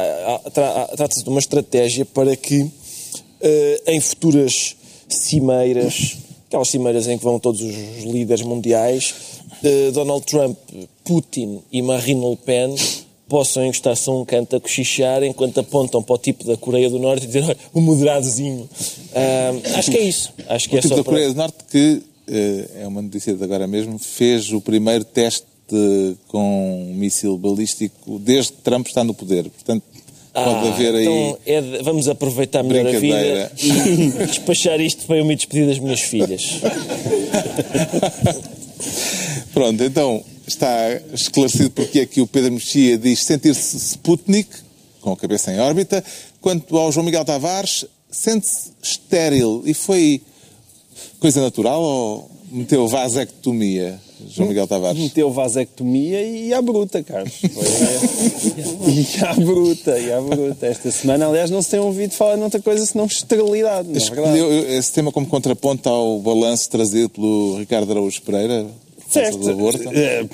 [0.97, 2.67] Trata-se de uma estratégia para que
[3.43, 4.77] eh, em futuras
[5.09, 6.17] cimeiras,
[6.49, 9.15] aquelas cimeiras em que vão todos os líderes mundiais,
[9.93, 10.57] Donald Trump,
[11.05, 12.75] Putin e Marine Le Pen
[13.29, 16.99] possam encostar-se a um canto a cochichar enquanto apontam para o tipo da Coreia do
[16.99, 18.69] Norte e olha, o moderadozinho.
[19.15, 20.33] Ah, acho que é isso.
[20.49, 21.13] Acho que O é tipo só da para...
[21.13, 25.47] Coreia do Norte que, eh, é uma notícia de agora mesmo, fez o primeiro teste
[26.29, 29.51] com um míssil balístico desde que Trump está no poder.
[29.51, 29.83] Portanto,
[30.45, 31.03] pode Ah, haver aí...
[31.07, 35.79] então é vamos aproveitar melhor a vida e despachar isto para eu me despedir das
[35.79, 36.43] minhas filhas.
[39.53, 44.49] Pronto, então está esclarecido porque é que o Pedro Mexia diz sentir-se Sputnik,
[45.01, 46.05] com a cabeça em órbita.
[46.41, 50.21] Quanto ao João Miguel Tavares, sente-se estéril e foi
[51.19, 53.99] coisa natural ou meteu vasectomia?
[54.29, 55.01] João Miguel Tavares?
[55.01, 57.35] Meteu vasectomia e à bruta, Carlos.
[57.41, 57.65] Foi,
[58.93, 60.67] e à bruta, e à bruta.
[60.67, 63.99] Esta semana, aliás, não se tem ouvido falar noutra coisa senão esterilidade, não é?
[63.99, 68.67] Escolheu esse tema como contraponto ao balanço trazido pelo Ricardo Araújo Pereira,
[69.09, 69.49] Certo.
[69.93, 70.27] Eh,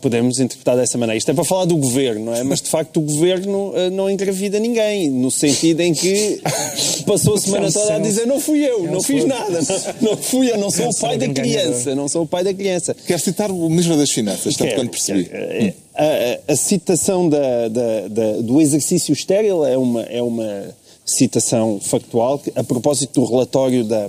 [0.00, 1.18] podemos interpretar dessa maneira.
[1.18, 2.42] Isto é para falar do governo, não é?
[2.44, 6.40] Mas de facto o governo eh, não engravida ninguém, no sentido em que
[7.06, 9.60] passou a semana toda a dizer não fui eu, não fiz nada,
[10.00, 12.54] não, não fui eu, não sou o pai da criança, não sou o pai da
[12.54, 12.96] criança.
[13.06, 15.24] Quer citar o Ministro das Finanças, tanto quanto percebi.
[15.24, 15.74] Quero.
[15.94, 21.78] A, a, a citação da, da, da, do exercício estéril é uma, é uma citação
[21.80, 24.08] factual a propósito do relatório da,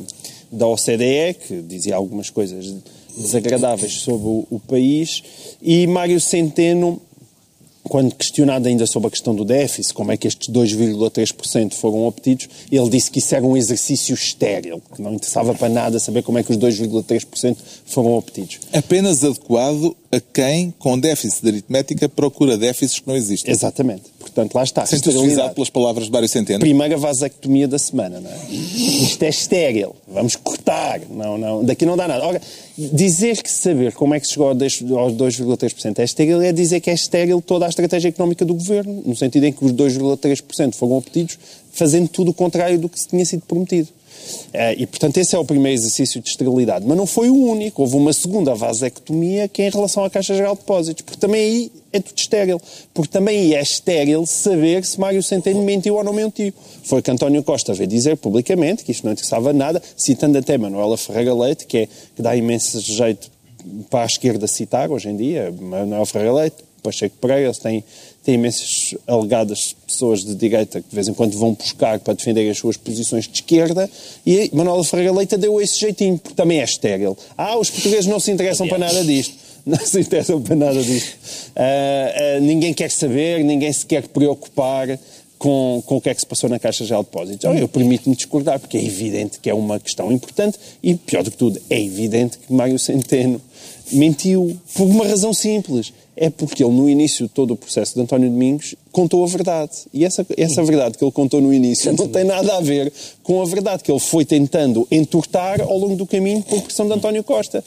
[0.51, 2.73] da OCDE, que dizia algumas coisas
[3.17, 5.23] desagradáveis sobre o, o país,
[5.61, 7.01] e Mário Centeno
[7.87, 12.49] quando questionado ainda sobre a questão do déficit, como é que estes 2,3% foram obtidos,
[12.71, 16.39] ele disse que isso era um exercício estéril, que não interessava para nada saber como
[16.39, 17.55] é que os 2,3%
[17.85, 18.59] foram obtidos.
[18.73, 23.53] Apenas adequado a quem, com déficit de aritmética, procura déficits que não existem.
[23.53, 24.14] Exatamente.
[24.35, 24.85] Portanto, lá está.
[24.85, 26.59] Sente utilizado pelas palavras de Mário Centeno.
[26.59, 28.35] Primeira vasectomia da semana, não é?
[28.51, 29.95] Isto é estéril.
[30.05, 30.99] Vamos cortar.
[31.09, 31.63] Não, não.
[31.63, 32.25] Daqui não dá nada.
[32.25, 32.41] Ora,
[32.77, 36.93] dizer que saber como é que chegou aos 2,3% é estéril é dizer que é
[36.93, 41.39] estéril toda a estratégia económica do governo, no sentido em que os 2,3% foram obtidos
[41.71, 43.87] fazendo tudo o contrário do que se tinha sido prometido.
[44.53, 46.85] Uh, e, portanto, esse é o primeiro exercício de esterilidade.
[46.87, 47.81] Mas não foi o único.
[47.81, 51.03] Houve uma segunda vasectomia que é em relação à Caixa Geral de Depósitos.
[51.03, 52.61] Porque também aí é tudo estéril.
[52.93, 56.53] Porque também aí é estéril saber se Mário Centeno mentiu ou não mentiu.
[56.83, 60.97] Foi que António Costa veio dizer publicamente que isto não interessava nada, citando até Manuela
[60.97, 63.29] Ferreira Leite, que, é, que dá imenso jeito
[63.89, 67.83] para a esquerda citar hoje em dia, Manuela Ferreira Leite, Pacheco Pereira, eles têm,
[68.25, 72.49] têm imensas alegadas pessoas de direita que de vez em quando vão buscar para defender
[72.49, 73.89] as suas posições de esquerda
[74.25, 77.17] e Manuel Ferreira Leite deu esse jeitinho, porque também é estéril.
[77.37, 79.45] Ah, os portugueses não se interessam para nada disto.
[79.65, 81.17] Não se interessam para nada disto.
[81.55, 84.99] Uh, uh, ninguém quer saber, ninguém se quer preocupar
[85.39, 87.59] com, com o que é que se passou na Caixa Geral de Depósitos.
[87.59, 91.37] eu permito-me discordar, porque é evidente que é uma questão importante e, pior do que
[91.37, 93.41] tudo, é evidente que Mário Centeno
[93.91, 98.01] mentiu por uma razão simples é porque ele, no início de todo o processo de
[98.01, 99.71] António Domingos, contou a verdade.
[99.93, 103.41] E essa, essa verdade que ele contou no início não tem nada a ver com
[103.41, 107.23] a verdade que ele foi tentando entortar ao longo do caminho por pressão de António
[107.23, 107.63] Costa.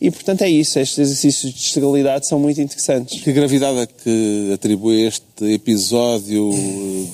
[0.00, 0.78] E, portanto, é isso.
[0.78, 3.20] Estes exercícios de esterilidade são muito interessantes.
[3.20, 6.50] Que gravidade é que atribui este episódio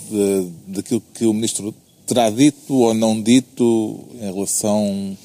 [0.09, 1.75] de, daquilo que o Ministro
[2.07, 5.19] terá dito ou não dito em relação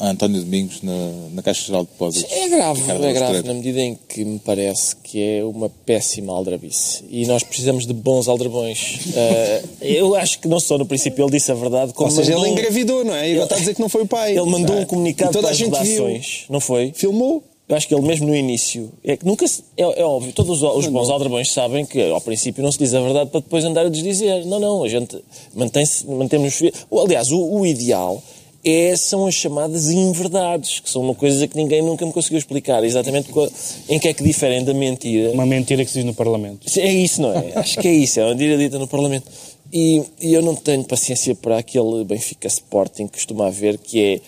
[0.00, 0.92] António Domingos na,
[1.32, 2.30] na Caixa Geral de Depósitos.
[2.30, 7.04] É grave, é grave na medida em que me parece que é uma péssima aldrabice.
[7.08, 9.00] E nós precisamos de bons aldrabões.
[9.06, 12.32] uh, eu acho que não só no princípio ele disse a verdade, como Ou seja,
[12.32, 12.46] mandou...
[12.46, 13.28] ele engravidou, não é?
[13.28, 14.36] E ele está a dizer que não foi o pai.
[14.36, 14.80] Ele mandou é?
[14.80, 16.92] um comunicado para as redações, não foi?
[16.94, 17.42] Filmou.
[17.66, 20.60] Eu acho que ele mesmo no início, é que nunca se, é, é, óbvio, todos
[20.60, 23.64] os, os bons aldrabões sabem que ao princípio não se diz a verdade para depois
[23.64, 24.44] andar a desdizer.
[24.44, 25.16] Não, não, a gente
[25.54, 26.60] mantém-se, mantemos...
[26.92, 28.20] Aliás, o, o ideal
[28.64, 32.84] é, são as chamadas inverdades, que são uma coisa que ninguém nunca me conseguiu explicar
[32.84, 33.30] exatamente
[33.88, 35.30] em que é que diferem da mentira.
[35.30, 36.66] Uma mentira que se diz no Parlamento.
[36.78, 37.52] É isso, não é?
[37.56, 39.26] Acho que é isso, é uma mentira dita no Parlamento.
[39.72, 44.20] E, e, eu não tenho paciência para aquele Benfica Sporting que costuma haver, que é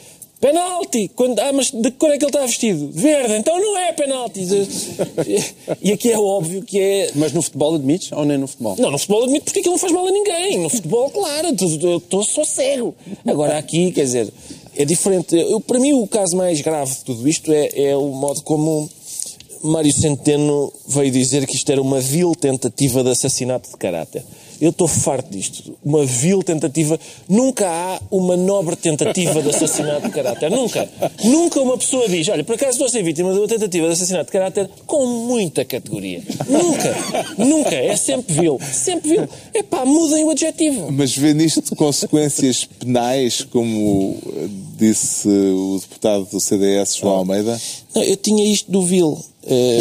[0.42, 1.08] Penalti!
[1.14, 2.90] Quando, ah, mas de que cor é que ele está vestido?
[2.92, 4.42] Verde, então não é penalti.
[5.80, 7.12] E aqui é óbvio que é.
[7.14, 8.74] Mas no futebol admites ou nem no futebol?
[8.76, 10.58] Não, no futebol admito porque aquilo não faz mal a ninguém.
[10.58, 12.92] No futebol, claro, estou só cego.
[13.24, 14.32] Agora aqui, quer dizer,
[14.76, 15.36] é diferente.
[15.36, 18.90] Eu, para mim, o caso mais grave de tudo isto é, é o modo como
[19.62, 24.24] Mário Centeno veio dizer que isto era uma vil tentativa de assassinato de caráter.
[24.62, 25.76] Eu estou farto disto.
[25.84, 26.96] Uma vil tentativa.
[27.28, 30.52] Nunca há uma nobre tentativa de assassinato de caráter.
[30.52, 30.88] Nunca.
[31.24, 33.92] Nunca uma pessoa diz: Olha, por acaso estou a ser vítima de uma tentativa de
[33.94, 36.22] assassinato de caráter com muita categoria.
[36.48, 36.94] Nunca.
[37.36, 37.74] Nunca.
[37.74, 38.60] É sempre vil.
[38.72, 39.28] Sempre vil.
[39.52, 40.92] É pá, mudem o adjetivo.
[40.92, 44.16] Mas vê nisto consequências penais, como
[44.78, 47.60] disse o deputado do CDS, João Almeida?
[47.92, 49.18] Não, eu tinha isto do vil.
[49.44, 49.80] Uh...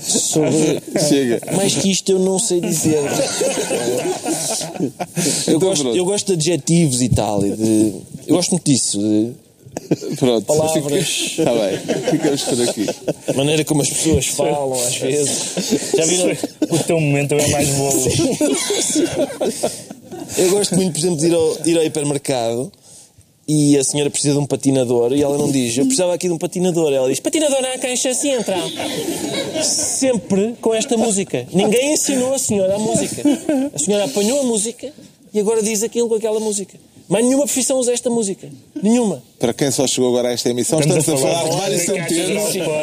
[0.00, 0.82] sobre...
[1.08, 1.40] Chega.
[1.54, 2.98] Mais que isto eu não sei dizer.
[5.46, 7.44] Eu, gosto, eu gosto de adjetivos e tal.
[7.44, 7.94] E de...
[8.26, 8.98] Eu gosto muito disso.
[8.98, 9.32] De...
[10.16, 11.34] Pronto, palavras.
[11.38, 11.78] Está bem,
[12.10, 12.86] ficamos por aqui.
[13.26, 15.92] A maneira como as pessoas falam, às vezes.
[15.96, 16.36] Já viram?
[16.70, 17.92] O teu momento é mais bom.
[20.38, 22.72] Eu gosto muito, por exemplo, de ir ao, de ir ao hipermercado
[23.46, 26.32] e a senhora precisa de um patinador e ela não diz, eu precisava aqui de
[26.32, 26.92] um patinador.
[26.92, 28.56] Ela diz, patinador na caixa se entra.
[29.62, 31.46] Sempre com esta música.
[31.52, 33.22] Ninguém ensinou a senhora a música.
[33.74, 34.92] A senhora apanhou a música
[35.32, 36.78] e agora diz aquilo com aquela música.
[37.08, 38.48] Mais nenhuma profissão usa esta música.
[38.82, 39.22] Nenhuma.
[39.38, 42.06] Para quem só chegou agora a esta emissão, estamos, Estamos a, falar, falar de Mário
[42.08, 42.20] de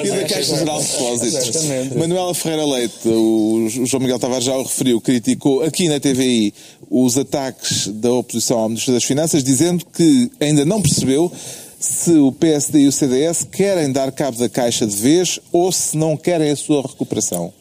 [0.07, 0.27] e da.
[0.27, 1.47] Caixa Geral de Depósitos.
[1.49, 1.97] Exatamente.
[1.97, 6.53] Manuela Ferreira Leite, o João Miguel Tavares já o referiu, criticou aqui na TVI
[6.89, 11.31] os ataques da oposição ao Ministro das Finanças, dizendo que ainda não percebeu
[11.79, 15.97] se o PSD e o CDS querem dar cabo da Caixa de vez ou se
[15.97, 17.51] não querem a sua recuperação.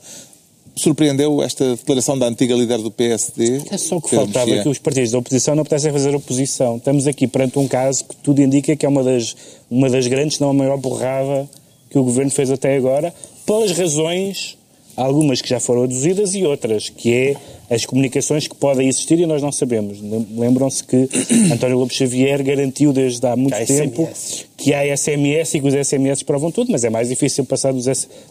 [0.80, 3.64] Surpreendeu esta declaração da antiga líder do PSD?
[3.70, 4.62] É só o que faltava Mexia?
[4.62, 6.78] que os partidos da oposição não pudessem fazer oposição.
[6.78, 9.36] Estamos aqui perante um caso que tudo indica que é uma das,
[9.70, 11.46] uma das grandes, não a maior borrada
[11.90, 13.12] que o Governo fez até agora,
[13.44, 14.56] pelas razões,
[15.00, 17.34] algumas que já foram aduzidas e outras, que é
[17.74, 20.00] as comunicações que podem existir e nós não sabemos.
[20.00, 21.08] Lem- Lembram-se que
[21.52, 24.46] António Lopes Xavier garantiu desde há muito tempo SMS.
[24.56, 27.86] que há SMS e que os SMS provam tudo, mas é mais difícil passar dos,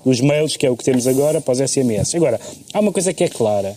[0.05, 2.13] dos mails, que é o que temos agora, para os SMS.
[2.15, 2.39] Agora,
[2.73, 3.75] há uma coisa que é clara,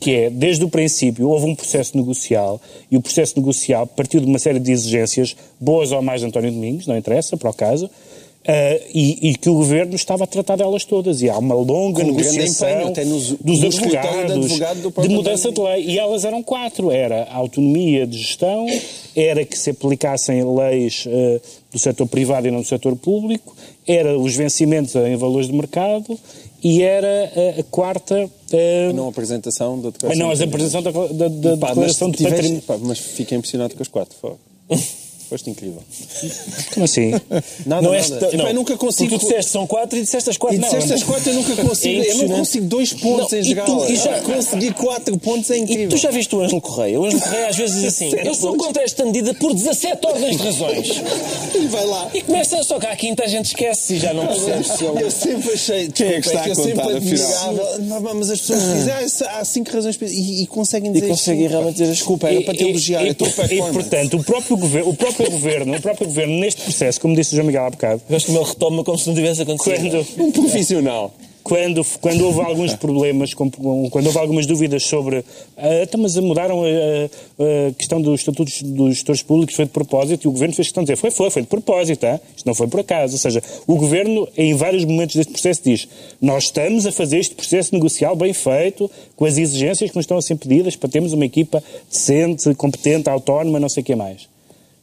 [0.00, 4.26] que é, desde o princípio, houve um processo negocial, e o processo negocial partiu de
[4.26, 7.88] uma série de exigências, boas ou mais de António Domingos, não interessa, para o caso,
[8.46, 11.22] ah, e, e que o governo estava a tratar delas todas.
[11.22, 15.08] E há uma longa Com negociação empenho, até nos- dos no advogados advogado do de
[15.08, 15.84] mudança de lei.
[15.86, 16.90] E elas eram quatro.
[16.90, 18.66] Era a autonomia de gestão,
[19.16, 21.40] era que se aplicassem leis eh,
[21.72, 26.18] do setor privado e não do setor público, era os vencimentos em valores de mercado
[26.62, 28.30] e era eh, a quarta...
[28.52, 30.24] eh, A não apresentação da a declaração.
[30.26, 32.88] não, a apresentação da, da- da Pá, declaração mas de tiveste- património.
[32.88, 34.16] Mas fiquei impressionado com as quatro.
[34.20, 34.38] fogo.
[35.28, 35.82] Foste incrível.
[36.74, 37.10] Como assim?
[37.64, 37.96] Nada, não nada.
[37.96, 38.48] és tão- Epá, não.
[38.48, 39.10] eu nunca consigo.
[39.10, 40.56] Porque tu disseste são quatro e disseste as quatro.
[40.56, 40.96] E não, disseste não.
[40.96, 42.02] as quatro, eu nunca consigo.
[42.02, 43.66] É eu não consigo dois pontos Não, em e geral.
[43.66, 45.88] tu- e já- consegui quatro pontos é E incrível.
[45.88, 47.00] tu já viste o Ângelo Correia?
[47.00, 50.36] O Ângelo Correia às vezes diz assim: Eu sou contra esta medida por 17 ordens
[50.36, 50.88] de razões.
[51.54, 52.10] E vai lá.
[52.12, 55.10] E começa, só que à quinta a gente esquece e já não é o- Eu
[55.10, 55.88] sempre achei.
[55.88, 57.18] Quem é que está desculpa, a eu sempre
[57.88, 61.08] contar, mas as pessoas dizem, ah, isso- há cinco razões e, e conseguem dizer E
[61.08, 63.02] conseguem realmente dizer Desculpa, era para te elogiar.
[63.04, 67.00] E, a e, e, portanto, o próprio, governo, próprio governo, o próprio governo, neste processo,
[67.00, 69.14] como disse o João Miguel há bocado, Eu acho que ele retoma como se não
[69.14, 70.04] tivesse acontecido.
[70.16, 71.14] quando, Um profissional.
[71.42, 73.52] quando, quando houve alguns problemas, quando
[74.06, 75.22] houve algumas dúvidas sobre.
[75.58, 79.70] ah, então, mas mudaram a, a- a questão dos estatutos dos gestores públicos, foi de
[79.70, 82.54] propósito, e o governo fez questão de dizer: foi, foi, foi de propósito, isto não
[82.54, 83.12] foi por acaso.
[83.12, 85.86] Ou seja, o governo, em vários momentos deste processo, diz:
[86.18, 90.16] nós estamos a fazer este processo negocial bem feito, com as exigências que nos estão
[90.16, 94.32] a ser pedidas para termos uma equipa decente, competente, autónoma, não sei o que mais.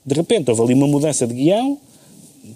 [0.06, 1.78] De repente, houve ali uma mudança de guião,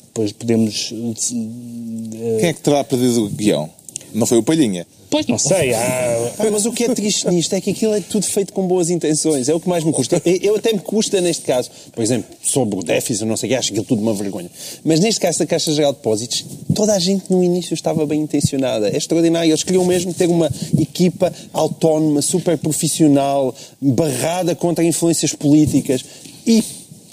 [0.08, 0.92] depois podemos.
[0.94, 3.70] eh, Quem é que terá perdido o guião?
[4.14, 4.88] Não foi o Palhinha.
[5.10, 6.34] Pois não sei, há.
[6.40, 8.90] Ah, mas o que é triste nisto é que aquilo é tudo feito com boas
[8.90, 9.48] intenções.
[9.48, 10.22] É o que mais me custa.
[10.42, 13.52] Eu, até me custa neste caso, por exemplo, sobre o déficit, eu não sei o
[13.52, 14.50] que, acho aquilo tudo uma vergonha.
[14.84, 18.22] Mas neste caso da Caixa Geral de Depósitos, toda a gente no início estava bem
[18.22, 18.90] intencionada.
[18.90, 19.50] É extraordinário.
[19.52, 26.04] Eles queriam mesmo ter uma equipa autónoma, super profissional, barrada contra influências políticas.
[26.48, 26.64] E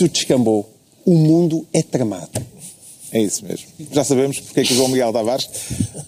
[0.03, 0.73] tudo descambou.
[1.05, 2.41] O mundo é tramado.
[3.13, 3.67] É isso mesmo.
[3.93, 5.49] Já sabemos porque é que o João Miguel Tavares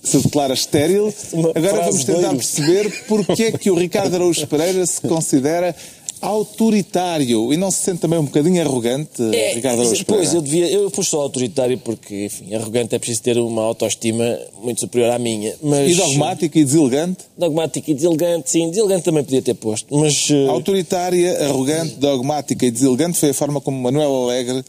[0.02, 1.12] se declara estéril.
[1.54, 5.76] Agora vamos tentar perceber porque é que o Ricardo Araújo Pereira se considera
[6.24, 9.22] autoritário e não se sente também um bocadinho arrogante,
[9.54, 10.04] Ricardo Araújo Pereira?
[10.06, 14.38] pois, eu devia, eu fui só autoritário porque, enfim, arrogante é preciso ter uma autoestima
[14.62, 15.54] muito superior à minha.
[15.62, 17.24] Mas, E dogmático e deselegante?
[17.36, 20.28] Dogmático e deselegante, sim, deselegante também podia ter posto, mas...
[20.30, 24.64] eh, Autoritária, arrogante, dogmática e deselegante foi a forma como Manuel Alegre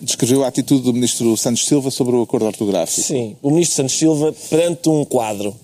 [0.00, 3.06] descreveu a atitude do ministro Santos Silva sobre o acordo ortográfico.
[3.06, 5.54] Sim, o ministro Santos Silva, perante um quadro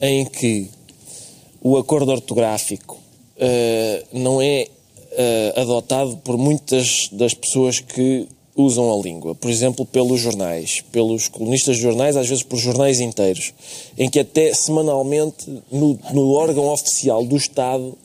[0.00, 0.68] em que
[1.62, 2.98] o acordo ortográfico
[3.38, 4.68] eh, não é
[5.16, 9.34] eh, adotado por muitas das pessoas que usam a língua.
[9.34, 13.52] Por exemplo, pelos jornais, pelos colunistas de jornais, às vezes por jornais inteiros,
[13.98, 17.96] em que até semanalmente no, no órgão oficial do Estado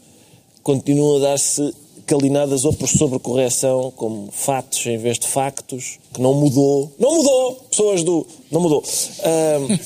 [0.63, 1.73] continuam a dar-se
[2.05, 6.91] calinadas ou por sobrecorreção, como fatos em vez de factos, que não mudou.
[6.99, 7.55] Não mudou!
[7.69, 8.27] Pessoas do.
[8.51, 8.83] Não mudou.
[9.23, 9.79] Ahm,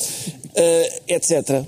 [0.56, 1.64] ah, etc.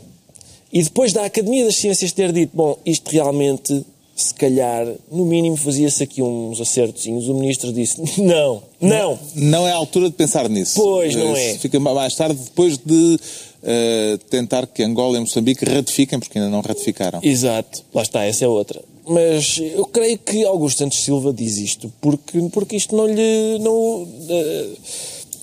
[0.72, 3.86] E depois da Academia das Ciências ter dito, bom, isto realmente,
[4.18, 9.72] se calhar, no mínimo fazia-se aqui uns acertozinhos, o ministro disse, não, não, Não é
[9.72, 10.74] a altura de pensar nisso.
[10.76, 11.52] Pois, não é.
[11.52, 13.20] isso Fica mais tarde, depois de
[13.62, 17.20] eh, tentar que Angola e Moçambique ratifiquem, porque ainda não ratificaram.
[17.22, 18.82] Exato, lá está, essa é outra.
[19.08, 23.60] Mas eu creio que Augusto Santos Silva diz isto porque, porque isto não lhe.
[23.60, 24.70] Não, eh,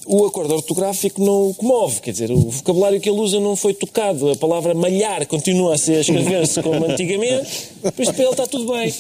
[0.06, 3.74] o acordo ortográfico não o comove, quer dizer, o vocabulário que ele usa não foi
[3.74, 4.30] tocado.
[4.30, 8.46] A palavra malhar continua a ser a escrever-se como antigamente, por isso para ele está
[8.46, 8.94] tudo bem.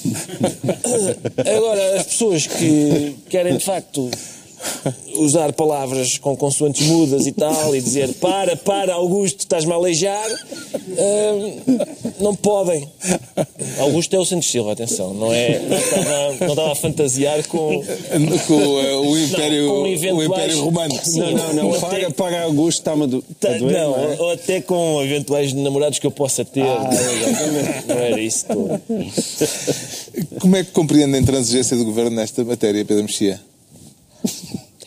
[1.56, 4.10] Agora, as pessoas que querem de facto
[5.16, 10.26] usar palavras com consoantes mudas e tal, e dizer para, para, Augusto, estás-me a aleijar,
[10.28, 11.62] uh,
[12.20, 12.88] não podem.
[13.78, 15.58] Augusto é o Santos Silva, atenção, não é?
[15.58, 17.82] Não estava, não estava a fantasiar com,
[18.46, 21.00] com uh, o, Império, não, com o Império Romano.
[21.02, 21.80] Sim, não, não, não.
[21.80, 24.16] Para, para Augusto está-me a, do, a doer, não, não é?
[24.18, 26.62] ou até com eventuais namorados que eu possa ter.
[26.62, 26.90] Ah,
[27.86, 28.80] não era isso tudo.
[30.40, 33.40] Como é que compreende a intransigência do Governo nesta matéria, Pedro Mexia?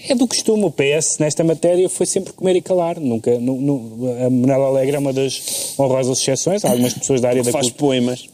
[0.09, 0.63] É do costume.
[0.63, 2.99] O PS, nesta matéria, foi sempre comer e calar.
[2.99, 6.63] Nunca, nu, nu, a Manuela Alegre é uma das honrosas exceções.
[6.63, 8.29] Há algumas pessoas da área da Faz poemas.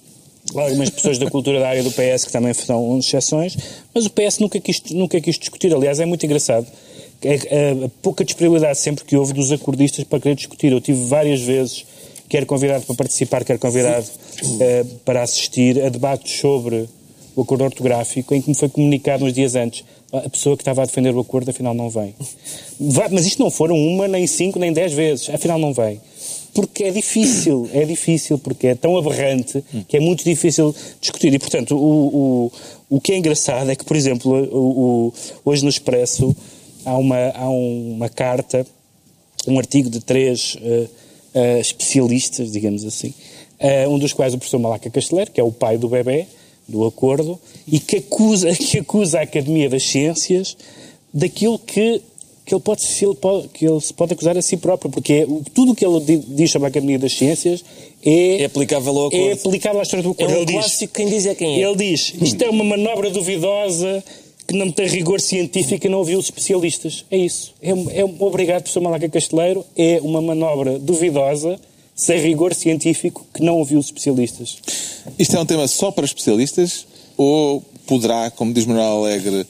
[0.55, 3.57] Algumas pessoas da cultura da área do PS que também são exceções,
[3.93, 5.73] mas o PS nunca quis, nunca quis discutir.
[5.73, 6.67] Aliás, é muito engraçado.
[7.21, 7.35] É,
[7.81, 10.71] a, a pouca disponibilidade sempre que houve dos acordistas para querer discutir.
[10.71, 11.85] Eu tive várias vezes,
[12.27, 16.87] quer convidado para participar, quer convidado uh, para assistir a debates sobre
[17.35, 19.83] o acordo ortográfico, em que me foi comunicado uns dias antes.
[20.13, 22.13] A pessoa que estava a defender o acordo, afinal, não vem.
[23.11, 25.27] Mas isto não foram uma, nem cinco, nem dez vezes.
[25.29, 25.99] Afinal, não vem.
[26.53, 31.33] Porque é difícil, é difícil, porque é tão aberrante que é muito difícil discutir.
[31.33, 32.51] E, portanto, o,
[32.91, 36.35] o, o que é engraçado é que, por exemplo, o, o, hoje no Expresso
[36.85, 38.67] há uma, há uma carta,
[39.47, 40.89] um artigo de três uh,
[41.33, 43.15] uh, especialistas, digamos assim,
[43.59, 46.27] uh, um dos quais o professor Malaca Casteleiro, que é o pai do bebê,
[46.67, 50.57] do acordo, e que acusa, que acusa a Academia das Ciências
[51.13, 52.01] daquilo que,
[52.45, 55.27] que, ele pode, ele pode, que ele se pode acusar a si próprio, porque é,
[55.53, 57.63] tudo o que ele diz sobre a Academia das Ciências
[58.03, 59.29] é, é aplicável ao acordo.
[59.29, 60.33] É aplicável à história do acordo.
[60.33, 61.67] É um ele clássico, diz, quem diz é quem é.
[61.67, 64.03] Ele diz, isto é uma manobra duvidosa
[64.47, 67.05] que não tem rigor científico e não ouviu os especialistas.
[67.09, 67.53] É isso.
[67.61, 71.59] É, é obrigado, professor Malaca Casteleiro, é uma manobra duvidosa
[71.95, 74.57] sem rigor científico que não ouviu os especialistas.
[75.17, 76.85] Isto é um tema só para especialistas
[77.17, 79.45] ou poderá, como diz Manuel Alegre,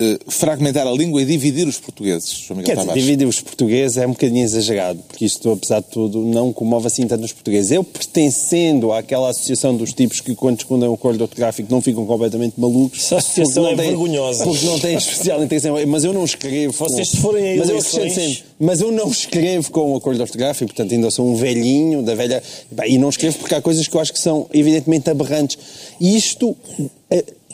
[0.00, 2.30] eh, fragmentar a língua e dividir os portugueses?
[2.30, 5.86] João Miguel Quer dizer, dividir os portugueses é um bocadinho exagerado, porque isto, apesar de
[5.86, 7.70] tudo, não comove assim tanto os portugueses.
[7.72, 12.54] Eu, pertencendo àquela associação dos tipos que, quando escondem o acordo ortográfico, não ficam completamente
[12.58, 13.00] malucos.
[13.04, 14.44] Essa associação porque é não têm- vergonhosa.
[14.44, 15.76] Porque não têm especial intenção.
[15.86, 16.72] Mas eu não escrevo.
[16.72, 20.20] com- Vocês, se forem a mas eu sempre, mas eu não escrevo com o acordo
[20.20, 22.42] ortográfico, portanto ainda sou um velhinho da velha.
[22.86, 25.58] E não escrevo porque há coisas que eu acho que são evidentemente aberrantes.
[26.00, 26.56] E isto.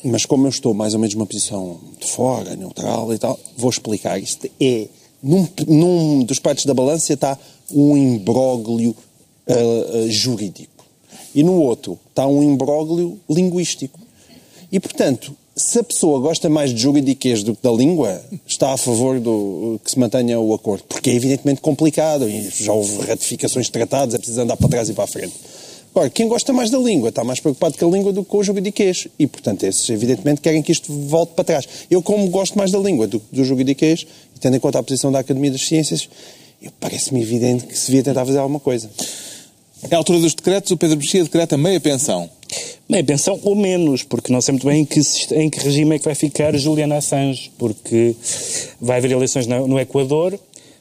[0.04, 3.70] Mas como eu estou mais ou menos numa posição de fora, neutral e tal, vou
[3.70, 4.18] explicar.
[4.18, 4.88] Isto é.
[5.22, 7.38] Num, num dos partes da balança está
[7.72, 8.94] um imbróglio
[9.48, 10.84] ah, ah, jurídico.
[11.34, 13.98] E no outro está um imbróglio linguístico.
[14.70, 18.76] E, portanto, se a pessoa gosta mais de juridiquês do que da língua, está a
[18.76, 20.84] favor do que se mantenha o acordo.
[20.84, 24.88] Porque é evidentemente complicado e já houve ratificações de tratados, é preciso andar para trás
[24.88, 25.34] e para a frente.
[25.94, 28.38] Agora, quem gosta mais da língua está mais preocupado com a língua do que com
[28.38, 29.06] o juridiquês.
[29.16, 31.68] E, portanto, esses, evidentemente, querem que isto volte para trás.
[31.88, 34.82] Eu, como gosto mais da língua do que do juridiquês, e tendo em conta a
[34.82, 36.08] posição da Academia das Ciências,
[36.80, 38.90] parece-me evidente que se devia tentar fazer alguma coisa.
[39.88, 42.28] É a altura dos decretos, o Pedro Mexia decreta meia pensão.
[42.88, 45.98] Meia pensão ou menos, porque não sei muito bem em que, em que regime é
[46.00, 48.16] que vai ficar Juliana Assange, porque
[48.80, 50.36] vai haver eleições no, no Equador.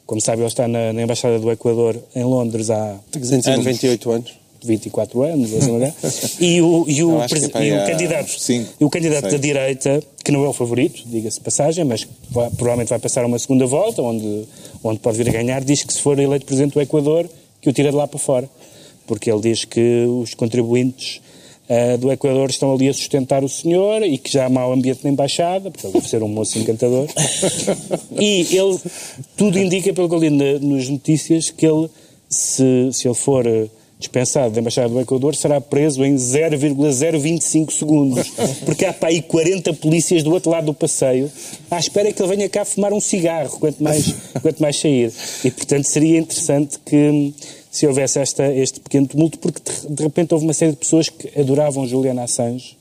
[0.07, 4.42] Como sabe, ele está na, na Embaixada do Equador em Londres há 398 anos.
[4.66, 5.93] 24 anos, ou assim, não é?
[6.39, 9.34] e o, e o, presi- é e o candidato, cinco, e o candidato seis.
[9.34, 13.28] da direita, que não é o favorito, diga-se passagem, mas vai- provavelmente vai passar a
[13.28, 14.43] uma segunda volta, onde,
[14.84, 17.30] onde pode vir a ganhar, diz que se for eleito presidente do Equador,
[17.61, 18.49] que o tira de lá para fora.
[19.05, 21.20] Porque ele diz que os contribuintes
[21.70, 25.01] ah, do Equador estão ali a sustentar o senhor e que já há mau ambiente
[25.03, 27.07] na embaixada, porque ele deve ser um moço encantador.
[28.20, 28.80] e ele,
[29.36, 31.89] tudo indica, pelo que eu li na- nas notícias, que ele,
[32.30, 33.68] se, se ele for eh,
[34.03, 38.27] dispensado da Embaixada do Equador, será preso em 0,025 segundos.
[38.65, 41.31] Porque há para aí 40 polícias do outro lado do passeio
[41.71, 45.11] à espera que ele venha cá fumar um cigarro, quanto mais, quanto mais sair.
[45.43, 47.33] E, portanto, seria interessante que
[47.71, 51.29] se houvesse esta, este pequeno tumulto, porque de, repente houve uma série de pessoas que
[51.39, 52.77] adoravam Julian Assange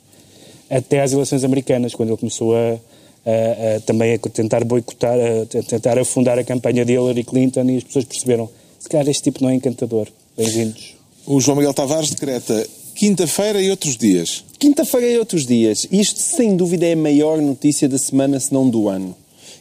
[0.69, 5.63] até às eleições americanas, quando ele começou a, a- a- também a tentar boicotar, a
[5.63, 8.49] tentar afundar a campanha de Hillary Clinton e as pessoas perceberam,
[8.79, 10.09] se calhar este tipo não é encantador.
[10.37, 10.95] Bem-vindos.
[11.25, 12.67] O João Miguel Tavares decreta
[12.97, 14.45] quinta-feira e outros dias.
[14.59, 15.87] Quinta-feira e outros dias.
[15.93, 19.15] Isto, sem dúvida, é a maior notícia da semana, se não do ano.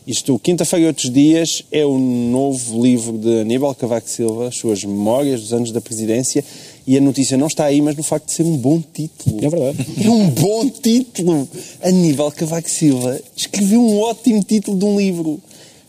[0.08, 4.84] Isto, Quinta-feira e outros dias, é o novo livro de Aníbal Cavaco Silva, as suas
[4.84, 6.44] memórias dos anos da presidência,
[6.88, 9.46] e a notícia não está aí, mas no facto de ser um bom título.
[9.46, 9.86] É verdade.
[10.04, 11.48] É um bom título.
[11.84, 15.40] Aníbal Cavaco Silva escreveu um ótimo título de um livro.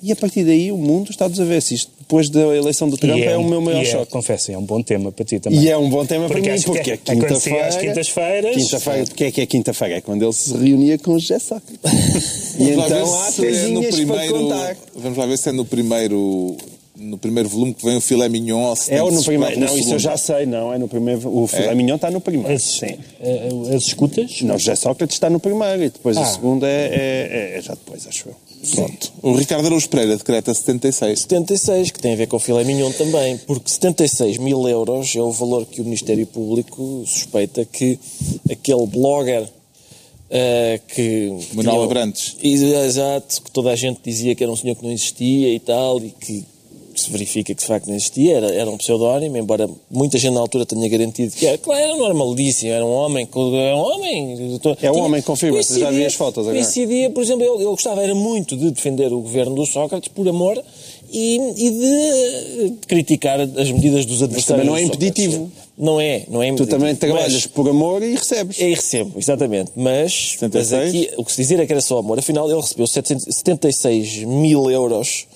[0.02, 1.72] E a partir daí o mundo está dos avessos.
[1.72, 4.12] Isto depois da eleição do Trump E é, o meu maior é, choque.
[4.12, 5.60] confesso, é um bom tema para ti também.
[5.62, 7.66] E é um bom tema Porque para mim, porque é- é é quinta-feira.
[7.68, 9.94] às quintas-feiras- Quinta-feira, porque é que é quinta-feira?
[9.96, 11.78] É quando ele se reunia com o José Sócrates.
[12.60, 14.76] e Vamos lá ver então há se é no primeiro- contar.
[14.94, 16.56] Vamos lá ver se é no primeiro,
[16.98, 19.58] no primeiro volume que vem o filé mignon ou se É ou no primeiro.
[19.58, 20.70] Não, isso eu já sei, não.
[20.70, 21.34] É no primeiro.
[21.34, 22.52] O filé mignon está no primeiro.
[22.52, 22.94] As, Sim.
[23.22, 24.42] eh, as escutas?
[24.42, 26.20] Não, José Sócrates está no primeiro e depois Ah.
[26.20, 28.36] o segundo é, é- é já depois, acho eu.
[28.70, 29.12] Pronto.
[29.22, 31.20] O Ricardo Araújo Pereira decreta 76.
[31.20, 35.20] 76, que tem a ver com o filé mignon também, porque 76 mil euros é
[35.20, 37.98] o valor que o Ministério Público suspeita que
[38.50, 39.48] aquele blogger
[40.30, 41.36] eh, que...
[41.54, 42.36] Manuel Abrantes.
[42.42, 45.98] Exato, que toda a gente dizia que era um senhor que não existia e tal,
[45.98, 46.44] e que
[47.00, 50.40] se verifica que de facto não existia, era, era um pseudónimo, embora muita gente na
[50.40, 52.14] altura tenha garantido que era, claro, era, não era
[52.66, 53.26] era um homem,
[53.56, 54.58] era um homem.
[54.82, 56.54] É um homem, confirma-se, já vi as fotos agora.
[56.62, 60.26] coincidia, por exemplo, ele, ele gostava era muito de defender o governo do Sócrates por
[60.28, 60.62] amor
[61.12, 64.46] e, e de criticar as medidas dos adversários.
[64.46, 65.50] também não é impeditivo.
[65.76, 66.78] Não é, não é Tu impeditivo.
[66.78, 68.60] também trabalhas Mas- por amor e recebes.
[68.60, 69.72] é, e recebo, exatamente.
[69.74, 70.88] Mas, mas 76?
[70.88, 72.18] aqui, o que se dizer é que era só amor.
[72.18, 75.26] Afinal, ele recebeu 700 76 mil euros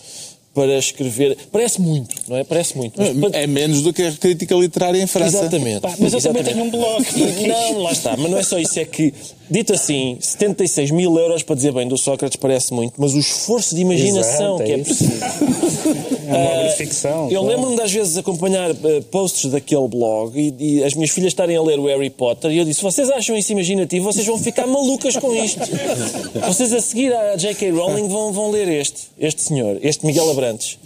[0.57, 1.37] para escrever.
[1.53, 2.43] Parece muito, não é?
[2.43, 2.99] Parece muito.
[2.99, 5.37] Mas, É menos do que a crítica literária em França.
[5.41, 5.81] Exatamente.
[5.83, 6.55] Pá, mas eu também Exatamente.
[6.55, 7.05] tenho um blog.
[7.47, 8.17] Não, lá está.
[8.17, 8.81] Mas não é só isso.
[8.81, 9.13] É que,
[9.51, 13.75] dito assim, 76 mil euros para dizer bem do Sócrates parece muito, mas o esforço
[13.75, 15.05] de imaginação Exato, é que é isso.
[15.05, 16.17] preciso.
[16.27, 17.31] É uma obra de ficção.
[17.31, 17.47] Eu claro.
[17.47, 21.57] lembro-me de às vezes acompanhar eh, posts daquele blog e, e as minhas filhas estarem
[21.57, 24.05] a ler o Harry Potter e eu disse: vocês acham isso imaginativo?
[24.05, 25.61] Vocês vão ficar malucas com isto.
[26.45, 27.71] Vocês a seguir a J.K.
[27.71, 30.79] Rowling vão, vão ler este, este senhor, este Miguel Abrantes.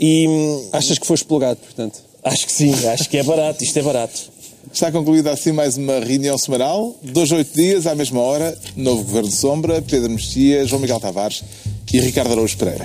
[0.00, 2.08] E hum, Achas que foi explorado, portanto?
[2.22, 4.37] acho que sim, acho que é barato, isto é barato.
[4.72, 6.94] Está concluída assim mais uma reunião semanal.
[7.02, 8.56] Dois, oito dias, à mesma hora.
[8.76, 11.42] Novo Governo de Sombra, Pedro Mexia, João Miguel Tavares
[11.92, 12.84] e Ricardo Araújo Pereira.